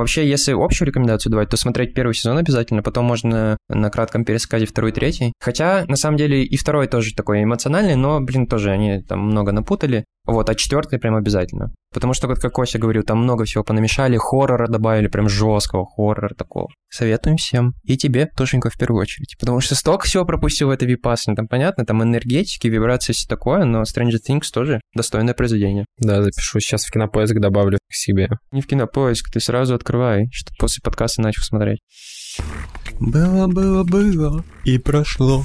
[0.00, 4.64] Вообще, если общую рекомендацию давать, то смотреть первый сезон обязательно, потом можно на кратком пересказе
[4.64, 5.34] второй и третий.
[5.38, 9.52] Хотя, на самом деле, и второй тоже такой эмоциональный, но, блин, тоже они там много
[9.52, 10.06] напутали.
[10.26, 11.72] Вот, а четвертый прям обязательно.
[11.92, 16.34] Потому что, вот как Кося говорил, там много всего понамешали, хоррора добавили, прям жесткого хоррора
[16.34, 16.68] такого.
[16.88, 17.72] Советуем всем.
[17.82, 19.34] И тебе, Тошенька, в первую очередь.
[19.40, 21.34] Потому что столько всего пропустил в этой випасне.
[21.34, 25.84] Там, понятно, там энергетики, вибрации, все такое, но Stranger Things тоже достойное произведение.
[25.98, 26.60] Да, запишу.
[26.60, 28.28] Сейчас в кинопоиск добавлю к себе.
[28.52, 31.80] Не в кинопоиск, ты сразу открывай, чтобы после подкаста начал смотреть.
[33.00, 35.42] Было, было, было, и прошло.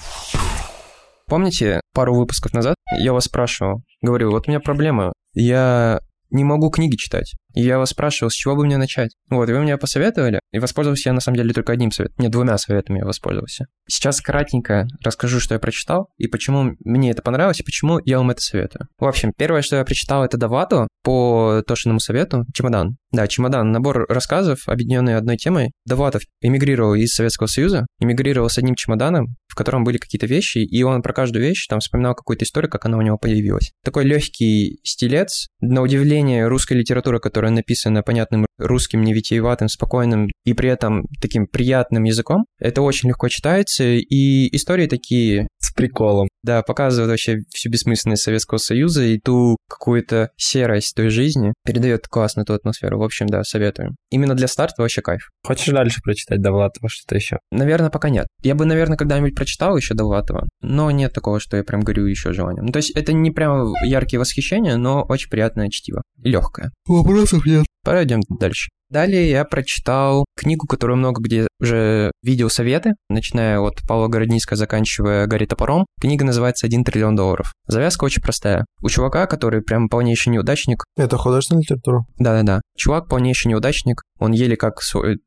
[1.28, 6.70] Помните, пару выпусков назад я вас спрашивал, говорю, вот у меня проблема, я не могу
[6.70, 7.34] книги читать.
[7.56, 9.16] И я вас спрашивал, с чего бы мне начать?
[9.30, 12.16] Вот, и вы мне посоветовали, и воспользовался я на самом деле только одним советом.
[12.20, 13.66] Не, двумя советами я воспользовался.
[13.88, 18.32] Сейчас кратенько расскажу, что я прочитал, и почему мне это понравилось, и почему я вам
[18.32, 18.88] это советую.
[19.00, 22.98] В общем, первое, что я прочитал, это Давату по Тошиному совету «Чемодан».
[23.12, 25.72] Да, «Чемодан»— набор рассказов, объединенный одной темой.
[25.86, 30.84] Даватов эмигрировал из Советского Союза, эмигрировал с одним чемоданом, в котором были какие-то вещи, и
[30.84, 33.72] он про каждую вещь там вспоминал какую-то историю, как она у него появилась.
[33.86, 40.70] Такой легкий стилец, на удивление русской литературы, которая написана понятным русским, невитиеватым, спокойным и при
[40.70, 45.48] этом таким приятным языком, это очень легко читается, и истории такие...
[45.66, 46.28] С приколом.
[46.44, 52.46] Да, показывают вообще всю бессмысленность Советского Союза и ту какую-то серость той жизни, передает классно
[52.46, 53.00] ту атмосферу.
[53.00, 53.96] В общем, да, советую.
[54.12, 55.32] Именно для старта вообще кайф.
[55.44, 57.40] Хочешь дальше прочитать Довлатова что-то еще?
[57.52, 58.28] Наверное, пока нет.
[58.44, 62.32] Я бы, наверное, когда-нибудь прочитал еще Довлатова, но нет такого, что я прям горю еще
[62.32, 62.66] желанием.
[62.66, 66.04] Ну, то есть это не прям яркие восхищения, но очень приятное чтиво.
[66.22, 66.72] Легкое.
[66.86, 67.66] Вопросов нет.
[67.84, 68.70] Пойдем дальше.
[68.96, 75.28] Далее я прочитал книгу, которую много где уже видел советы, начиная от Павла Городницкого, заканчивая
[75.28, 75.86] Гарри Топором.
[76.00, 77.52] Книга называется «Один триллион долларов».
[77.68, 78.64] Завязка очень простая.
[78.82, 80.86] У чувака, который прям полнейший неудачник...
[80.96, 82.06] Это художественная литература?
[82.20, 82.62] Да-да-да.
[82.78, 84.76] Чувак полнейший неудачник, он еле как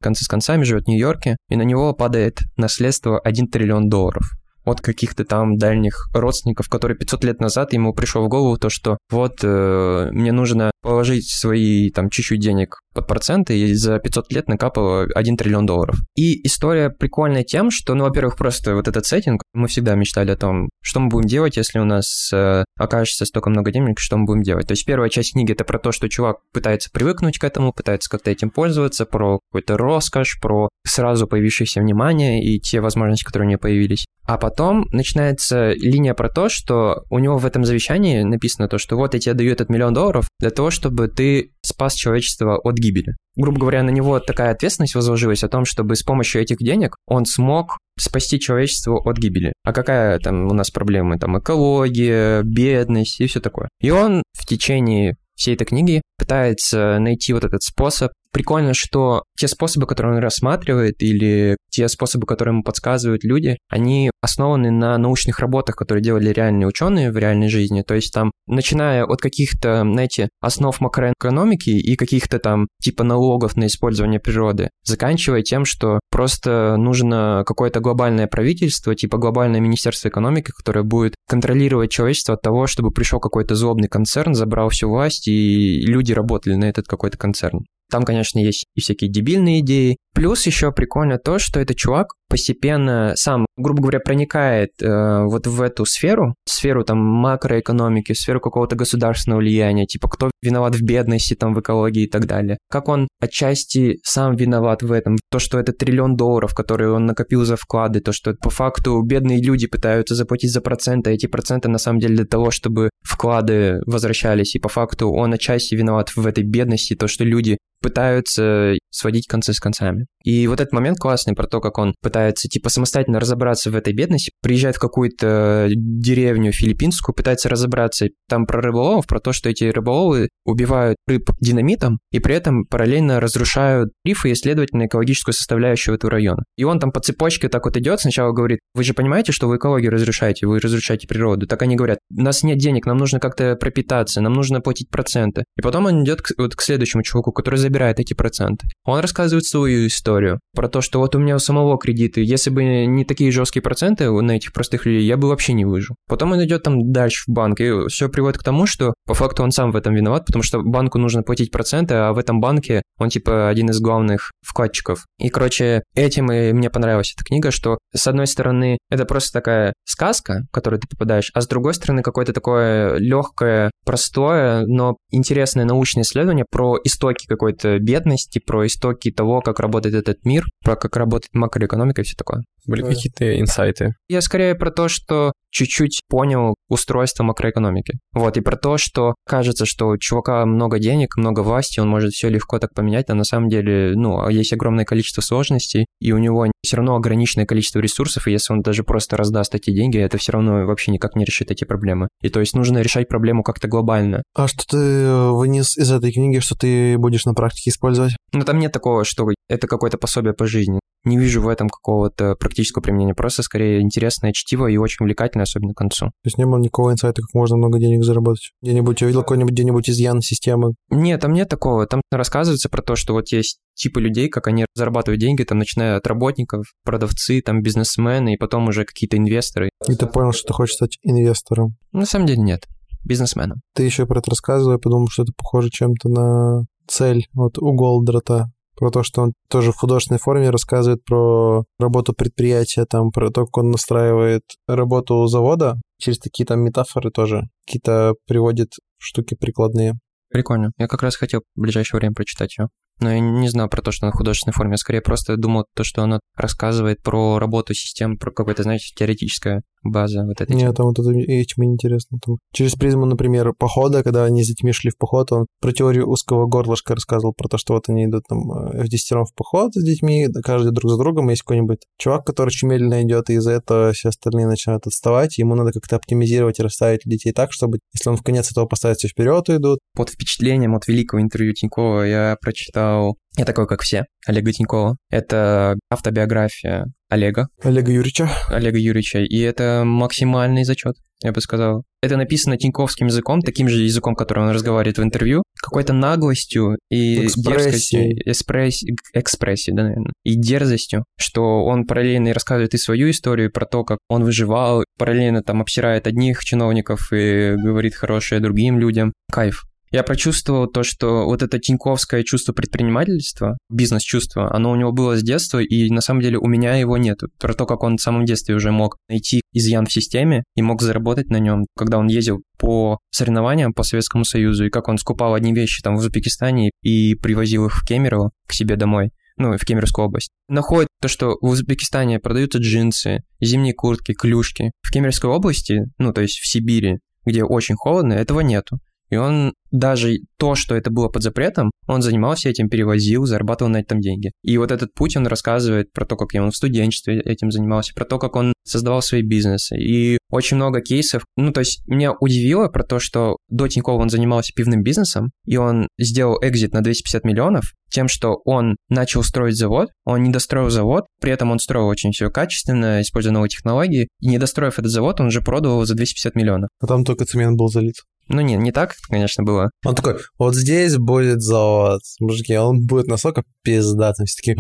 [0.01, 4.31] концы с концами живет в Нью-Йорке, и на него падает наследство 1 триллион долларов
[4.69, 8.99] от каких-то там дальних родственников, которые 500 лет назад ему пришло в голову то, что
[9.11, 14.49] вот э, мне нужно положить свои там чуть-чуть денег под проценты, и за 500 лет
[14.49, 15.97] накапало 1 триллион долларов.
[16.17, 20.37] И история прикольная тем, что, ну, во-первых, просто вот этот сеттинг, мы всегда мечтали о
[20.37, 24.25] том, что мы будем делать, если у нас э, окажется столько много денег, что мы
[24.25, 24.67] будем делать.
[24.67, 28.09] То есть первая часть книги это про то, что чувак пытается привыкнуть к этому, пытается
[28.11, 33.51] как-то этим пользоваться, про какой-то роскошь, про сразу появившееся внимание и те возможности, которые у
[33.51, 34.07] него появились.
[34.29, 38.97] А потом начинается линия про то, что у него в этом завещании написано то, что
[38.97, 42.88] вот я тебе даю этот миллион долларов для того, чтобы ты спас человечество от гибели.
[43.37, 47.25] Грубо говоря, на него такая ответственность возложилась о том, чтобы с помощью этих денег он
[47.25, 49.53] смог спасти человечество от гибели.
[49.65, 51.19] А какая там у нас проблема?
[51.19, 53.69] Там экология, бедность и все такое.
[53.81, 59.49] И он в течение всей этой книги пытается найти вот этот способ Прикольно, что те
[59.49, 65.39] способы, которые он рассматривает, или те способы, которые ему подсказывают люди, они основаны на научных
[65.39, 67.83] работах, которые делали реальные ученые в реальной жизни.
[67.83, 73.67] То есть там, начиная от каких-то, знаете, основ макроэкономики и каких-то там типа налогов на
[73.67, 80.83] использование природы, заканчивая тем, что просто нужно какое-то глобальное правительство, типа глобальное министерство экономики, которое
[80.83, 86.08] будет контролировать человечество от того, чтобы пришел какой-то злобный концерн, забрал всю власть, и люди
[86.15, 87.67] работали на этот какой-то концерн.
[87.91, 89.97] Там, конечно, есть и всякие дебильные идеи.
[90.15, 95.63] Плюс еще прикольно то, что этот чувак постепенно сам, грубо говоря, проникает э, вот в
[95.63, 101.55] эту сферу, сферу там макроэкономики, сферу какого-то государственного влияния, типа кто виноват в бедности, там
[101.55, 102.59] в экологии и так далее.
[102.71, 105.17] Как он отчасти сам виноват в этом.
[105.31, 109.43] То, что это триллион долларов, которые он накопил за вклады, то, что по факту бедные
[109.43, 113.81] люди пытаются заплатить за проценты, а эти проценты на самом деле для того, чтобы вклады
[113.87, 119.27] возвращались, и по факту он отчасти виноват в этой бедности, то, что люди пытаются сводить
[119.27, 120.07] концы с концами.
[120.25, 123.95] И вот этот момент классный про то, как он пытается, типа, самостоятельно разобраться в этой
[123.95, 129.65] бедности, приезжает в какую-то деревню филиппинскую, пытается разобраться там про рыболовов, про то, что эти
[129.65, 136.11] рыболовы убивают рыб динамитом и при этом параллельно разрушают рифы и, следовательно, экологическую составляющую этого
[136.11, 136.43] района.
[136.57, 139.57] И он там по цепочке так вот идет, сначала говорит, вы же понимаете, что вы
[139.57, 141.47] экологию разрушаете, вы разрушаете природу.
[141.47, 145.45] Так они говорят, у нас нет денег, нам нужно как-то пропитаться, нам нужно платить проценты.
[145.57, 148.67] И потом он идет к, вот к следующему чуваку, который забирает эти проценты.
[148.85, 152.87] Он рассказывает свою историю про то, что вот у меня у самого кредиты, если бы
[152.87, 155.95] не такие жесткие проценты на этих простых людей, я бы вообще не выжил.
[156.09, 159.43] Потом он идет там дальше в банк, и все приводит к тому, что по факту
[159.43, 162.83] он сам в этом виноват, потому что банку нужно платить проценты, а в этом банке
[162.99, 165.05] он типа один из главных вкладчиков.
[165.19, 169.75] И, короче, этим и мне понравилась эта книга, что с одной стороны это просто такая
[169.85, 175.65] сказка, в которую ты попадаешь, а с другой стороны какое-то такое легкое, простое, но интересное
[175.65, 180.97] научное исследование про истоки какой-то бедности, про истоки того, как работает этот мир, про как
[180.97, 182.45] работает макроэкономика и все такое.
[182.67, 183.95] Были какие-то инсайты?
[184.09, 187.99] Я скорее про то, что чуть-чуть понял устройство макроэкономики.
[188.13, 192.13] Вот, и про то, что кажется, что у чувака много денег, много власти, он может
[192.13, 196.19] все легко так поменять, а на самом деле, ну, есть огромное количество сложностей, и у
[196.19, 200.19] него все равно ограниченное количество ресурсов, и если он даже просто раздаст эти деньги, это
[200.19, 202.09] все равно вообще никак не решит эти проблемы.
[202.23, 204.23] И то есть нужно решать проблему как-то глобально.
[204.35, 208.13] А что ты э, вынес из этой книги, что ты будешь на практике использовать?
[208.33, 210.81] Ну, там нет такого, что это какое-то пособие по жизни.
[211.09, 213.15] Не вижу в этом какого-то практического применения.
[213.15, 216.07] Просто скорее интересное чтиво и очень увлекательное, особенно к концу.
[216.07, 218.53] То есть не было никакого инсайта, как можно много денег заработать?
[218.63, 220.75] Где-нибудь увидел какой-нибудь где-нибудь изъян системы?
[220.91, 221.87] Нет, там нет такого.
[221.87, 225.97] Там рассказывается про то, что вот есть типы людей, как они зарабатывают деньги, там, начиная
[225.97, 229.71] от работников, продавцы, там, бизнесмены, и потом уже какие-то инвесторы.
[229.87, 231.77] И ты понял, что ты хочешь стать инвестором?
[231.93, 232.67] На самом деле нет,
[233.05, 233.61] бизнесменом.
[233.75, 237.73] Ты еще про это рассказывал, я подумал, что это похоже чем-то на цель вот у
[237.73, 243.31] Голдрата про то, что он тоже в художественной форме рассказывает про работу предприятия, там, про
[243.31, 249.95] то, как он настраивает работу завода, через такие там метафоры тоже какие-то приводит штуки прикладные.
[250.31, 250.73] Прикольно.
[250.79, 252.69] Я как раз хотел в ближайшее время прочитать ее.
[253.01, 254.73] Но я не знал про то, что она в художественной форме.
[254.73, 259.63] Я скорее просто думал то, что она рассказывает про работу систем, про какое-то, знаете, теоретическая
[259.83, 260.55] база вот этой.
[260.55, 262.19] Нет, там вот это этим интересно.
[262.25, 266.09] Там, через призму, например, похода, когда они с детьми шли в поход, он про теорию
[266.09, 269.75] узкого горлышка рассказывал, про то, что вот они идут там э, в десятером в поход
[269.75, 273.53] с детьми, каждый друг за другом, есть какой-нибудь чувак, который очень медленно идет, и из-за
[273.53, 278.11] этого все остальные начинают отставать, ему надо как-то оптимизировать и расставить детей так, чтобы, если
[278.11, 279.79] он в конец этого поставит все вперед, идут.
[279.95, 284.97] Под впечатлением от великого интервью Тинькова я прочитал читал «Я такой, как все» Олега Тинькова.
[285.11, 287.49] Это автобиография Олега.
[287.63, 288.31] Олега Юрьевича.
[288.49, 289.21] Олега Юрьевича.
[289.21, 291.85] И это максимальный зачет, я бы сказал.
[292.03, 297.29] Это написано тиньковским языком, таким же языком, которым он разговаривает в интервью, какой-то наглостью и
[297.35, 298.85] дерзкостью, эспресс...
[299.15, 303.99] экспрессией, да, наверное, и дерзостью, что он параллельно рассказывает и свою историю про то, как
[304.09, 309.13] он выживал, параллельно там обсирает одних чиновников и говорит хорошее другим людям.
[309.33, 309.65] Кайф.
[309.91, 315.23] Я прочувствовал то, что вот это тиньковское чувство предпринимательства, бизнес-чувство, оно у него было с
[315.23, 317.19] детства, и на самом деле у меня его нет.
[317.39, 320.83] Про то, как он в самом детстве уже мог найти изъян в системе и мог
[320.83, 325.35] заработать на нем, когда он ездил по соревнованиям по Советскому Союзу, и как он скупал
[325.35, 329.65] одни вещи там в Узбекистане и привозил их в Кемерово к себе домой ну, в
[329.65, 334.73] Кемеровскую область, находит то, что в Узбекистане продаются джинсы, зимние куртки, клюшки.
[334.83, 338.79] В Кемеровской области, ну, то есть в Сибири, где очень холодно, этого нету.
[339.11, 343.79] И он даже то, что это было под запретом, он занимался этим, перевозил, зарабатывал на
[343.79, 344.33] этом деньги.
[344.43, 348.05] И вот этот путь он рассказывает про то, как он в студенчестве этим занимался, про
[348.05, 349.77] то, как он создавал свои бизнесы.
[349.79, 351.25] И очень много кейсов.
[351.37, 355.57] Ну, то есть меня удивило про то, что до Тинькова он занимался пивным бизнесом, и
[355.57, 360.69] он сделал экзит на 250 миллионов тем, что он начал строить завод, он не достроил
[360.69, 364.91] завод, при этом он строил очень все качественно, используя новые технологии, и не достроив этот
[364.91, 366.69] завод, он уже продал его за 250 миллионов.
[366.81, 367.95] А там только цемент был залит.
[368.29, 369.71] Ну, не, не так, конечно, было.
[369.85, 372.01] Он такой, вот здесь будет завод.
[372.21, 374.27] Мужики, он будет настолько пиздатым.
[374.27, 374.57] Все такие,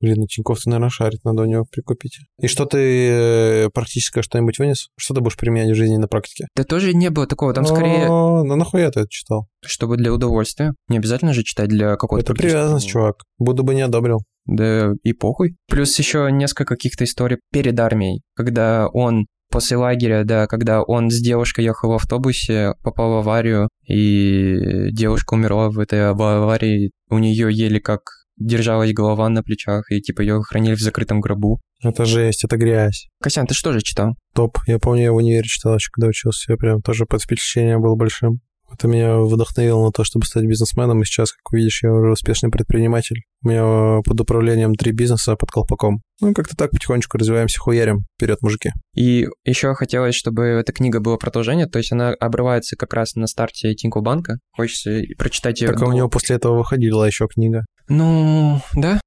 [0.00, 2.18] блин, ну Тинькофф, наверное, шарит, надо у него прикупить.
[2.40, 4.88] И что ты э, практическое что-нибудь вынес?
[4.98, 6.48] Что ты будешь применять в жизни на практике?
[6.56, 8.06] Да тоже не было такого, там скорее...
[8.06, 9.46] Ну, нахуя ты это читал?
[9.64, 10.74] Чтобы для удовольствия.
[10.88, 12.32] Не обязательно же читать для какого-то...
[12.32, 13.22] Это привязанность, чувак.
[13.38, 14.20] Буду бы не одобрил.
[14.46, 15.56] Да и похуй.
[15.68, 21.20] Плюс еще несколько каких-то историй перед армией, когда он после лагеря, да, когда он с
[21.20, 26.90] девушкой ехал в автобусе, попал в аварию, и девушка умерла в этой аварии.
[27.10, 28.00] У нее еле как
[28.38, 31.60] держалась голова на плечах, и типа ее хранили в закрытом гробу.
[31.82, 33.08] Это жесть, это грязь.
[33.20, 34.14] Костян, ты что же читал?
[34.34, 34.58] Топ.
[34.66, 36.52] Я помню, я в универе читал еще, когда учился.
[36.52, 38.40] Я прям тоже под впечатлением был большим.
[38.72, 42.50] Это меня вдохновило на то, чтобы стать бизнесменом, и сейчас, как увидишь, я уже успешный
[42.50, 43.22] предприниматель.
[43.42, 46.02] У меня под управлением три бизнеса под колпаком.
[46.20, 48.04] Ну, как-то так потихонечку развиваемся, хуярим.
[48.16, 48.70] Вперед, мужики.
[48.94, 53.26] И еще хотелось, чтобы эта книга была продолжение, то есть она обрывается как раз на
[53.26, 54.38] старте Тинькофф банка.
[54.56, 55.68] Хочется прочитать ее.
[55.68, 57.64] Так а у него после этого выходила еще книга.
[57.88, 59.00] Ну, да,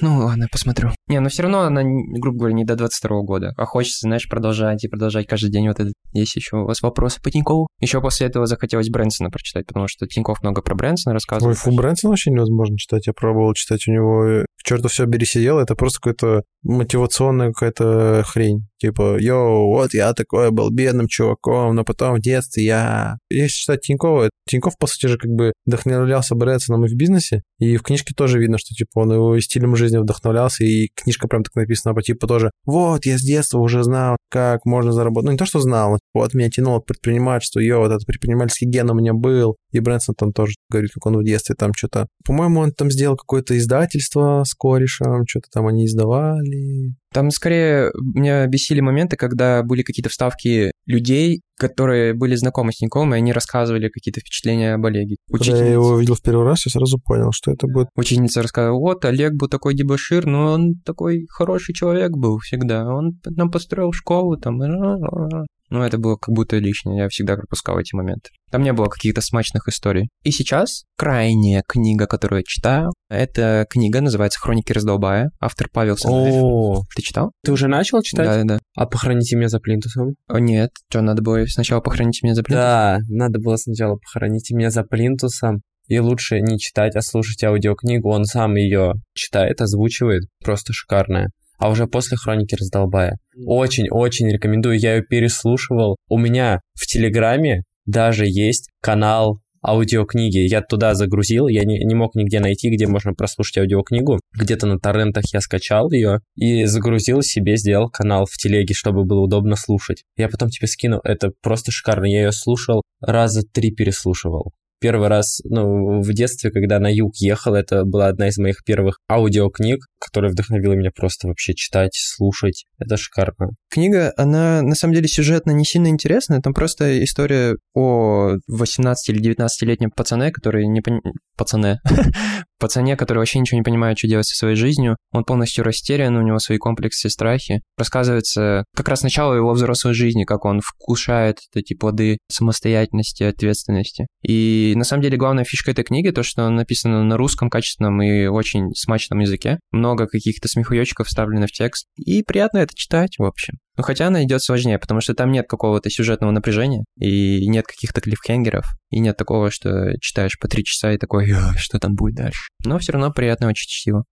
[0.00, 0.90] ну ладно, посмотрю.
[1.08, 3.52] Не, но все равно она, грубо говоря, не до 22 года.
[3.56, 5.90] А хочется, знаешь, продолжать и продолжать каждый день вот это.
[6.12, 7.68] Есть еще у вас вопросы по Тинькову?
[7.80, 11.56] Еще после этого захотелось Брэнсона прочитать, потому что Тиньков много про Брэнсона рассказывает.
[11.56, 13.06] Ой, фу, Брэнсона вообще невозможно читать.
[13.06, 18.68] Я пробовал читать у него к черту все пересидел, это просто какая-то мотивационная какая-то хрень.
[18.78, 23.16] Типа, йоу, вот я такой был бедным чуваком, но потом в детстве я...
[23.28, 27.76] Если читать Тинькова, Тиньков, по сути же, как бы вдохновлялся Брэнсоном и в бизнесе, и
[27.76, 31.54] в книжке тоже видно, что, типа, он его стилем жизни вдохновлялся, и книжка прям так
[31.54, 35.26] написана по типу тоже, вот, я с детства уже знал, как можно заработать.
[35.26, 38.90] Ну, не то, что знал, вот меня тянуло к предпринимательству, йоу, вот этот предпринимательский ген
[38.90, 42.06] у меня был, и Брэнсон там тоже говорит, как он в детстве там что-то...
[42.24, 46.94] По-моему, он там сделал какое-то издательство с корешем, что-то там они издавали.
[47.12, 53.14] Там скорее меня бесили моменты, когда были какие-то вставки людей, которые были знакомы с Тиньковым,
[53.14, 55.16] и они рассказывали какие-то впечатления об Олеге.
[55.28, 55.52] Учительница...
[55.52, 57.88] Когда я его видел в первый раз, я сразу понял, что это будет...
[57.96, 62.86] Ученица рассказывала, вот, Олег был такой дебошир, но он такой хороший человек был всегда.
[62.86, 64.58] Он нам построил школу, там...
[64.58, 68.30] Ну, это было как будто лишнее, я всегда пропускал эти моменты.
[68.52, 70.10] Там не было каких-то смачных историй.
[70.24, 76.86] И сейчас крайняя книга, которую я читаю, это книга, называется «Хроники раздолбая», автор Павел Санаев.
[76.94, 77.32] Ты читал?
[77.42, 78.26] ты уже начал читать?
[78.26, 78.58] Да, да.
[78.76, 80.16] А похороните меня за плинтусом?
[80.28, 82.62] О, нет, что, надо было сначала похоронить меня за плинтус?
[82.62, 85.62] Да, надо было сначала похороните меня за плинтусом.
[85.88, 88.10] И лучше не читать, а слушать аудиокнигу.
[88.10, 90.24] Он сам ее читает, озвучивает.
[90.44, 91.30] Просто шикарная.
[91.58, 93.18] А уже после хроники раздолбая.
[93.46, 94.78] Очень-очень рекомендую.
[94.78, 95.96] Я ее переслушивал.
[96.08, 100.38] У меня в Телеграме даже есть канал аудиокниги.
[100.38, 104.18] Я туда загрузил, я не, не мог нигде найти, где можно прослушать аудиокнигу.
[104.36, 109.20] Где-то на торрентах я скачал ее и загрузил себе, сделал канал в телеге, чтобы было
[109.20, 110.02] удобно слушать.
[110.16, 112.06] Я потом тебе скину, это просто шикарно.
[112.06, 114.52] Я ее слушал, раза три переслушивал.
[114.82, 118.98] Первый раз, ну, в детстве, когда на юг ехал, это была одна из моих первых
[119.08, 122.64] аудиокниг, которая вдохновила меня просто вообще читать, слушать.
[122.78, 123.50] Это шикарно.
[123.70, 129.32] Книга, она на самом деле сюжетно не сильно интересная, там просто история о 18 или
[129.32, 131.00] 19-летнем пацане, который не пон...
[131.36, 131.78] пацане,
[132.62, 134.96] пацане, который вообще ничего не понимает, что делать со своей жизнью.
[135.10, 137.60] Он полностью растерян, у него свои комплексы, страхи.
[137.76, 144.06] Рассказывается как раз начало его взрослой жизни, как он вкушает эти плоды самостоятельности, ответственности.
[144.26, 148.00] И на самом деле главная фишка этой книги то, что она написана на русском качественном
[148.00, 149.58] и очень смачном языке.
[149.72, 151.86] Много каких-то смехуёчков вставлено в текст.
[151.96, 153.54] И приятно это читать, в общем.
[153.76, 158.00] Ну, хотя она идет сложнее, потому что там нет какого-то сюжетного напряжения, и нет каких-то
[158.00, 162.16] клифхенгеров, и нет такого, что читаешь по три часа и такой, «Ой, что там будет
[162.16, 162.48] дальше.
[162.64, 164.04] Но все равно приятно очень чтиво.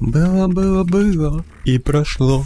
[0.00, 2.44] Было, было, было, и прошло.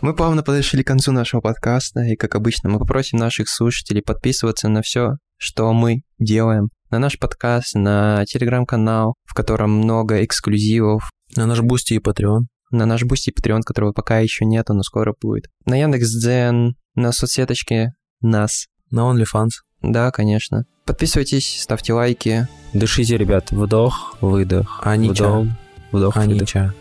[0.00, 4.68] Мы плавно подошли к концу нашего подкаста, и, как обычно, мы попросим наших слушателей подписываться
[4.68, 6.68] на все, что мы делаем.
[6.90, 12.46] На наш подкаст, на телеграм-канал, в котором много эксклюзивов, На наш Boosty и Patreon.
[12.70, 15.46] На наш Boosty Patreon, которого пока еще нету, но скоро будет.
[15.66, 18.66] На Яндекс.Дзен, на соцсеточке нас.
[18.90, 19.50] На OnlyFans.
[19.82, 20.64] Да, конечно.
[20.84, 22.48] Подписывайтесь, ставьте лайки.
[22.72, 24.80] Дышите, ребят, вдох, выдох.
[24.82, 25.30] Анича.
[25.30, 25.46] Вдох,
[25.92, 26.16] вдох, выдох.
[26.16, 26.74] Анича.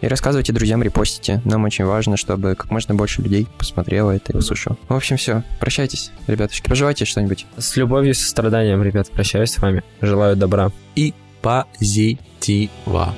[0.00, 1.42] И рассказывайте друзьям, репостите.
[1.44, 4.78] Нам очень важно, чтобы как можно больше людей посмотрело это и услышало.
[4.88, 5.42] В общем, все.
[5.58, 6.68] Прощайтесь, ребятушки.
[6.68, 7.46] Пожелайте что-нибудь.
[7.58, 9.82] С любовью и состраданием, ребят, прощаюсь с вами.
[10.00, 10.70] Желаю добра.
[10.94, 13.14] И позитива.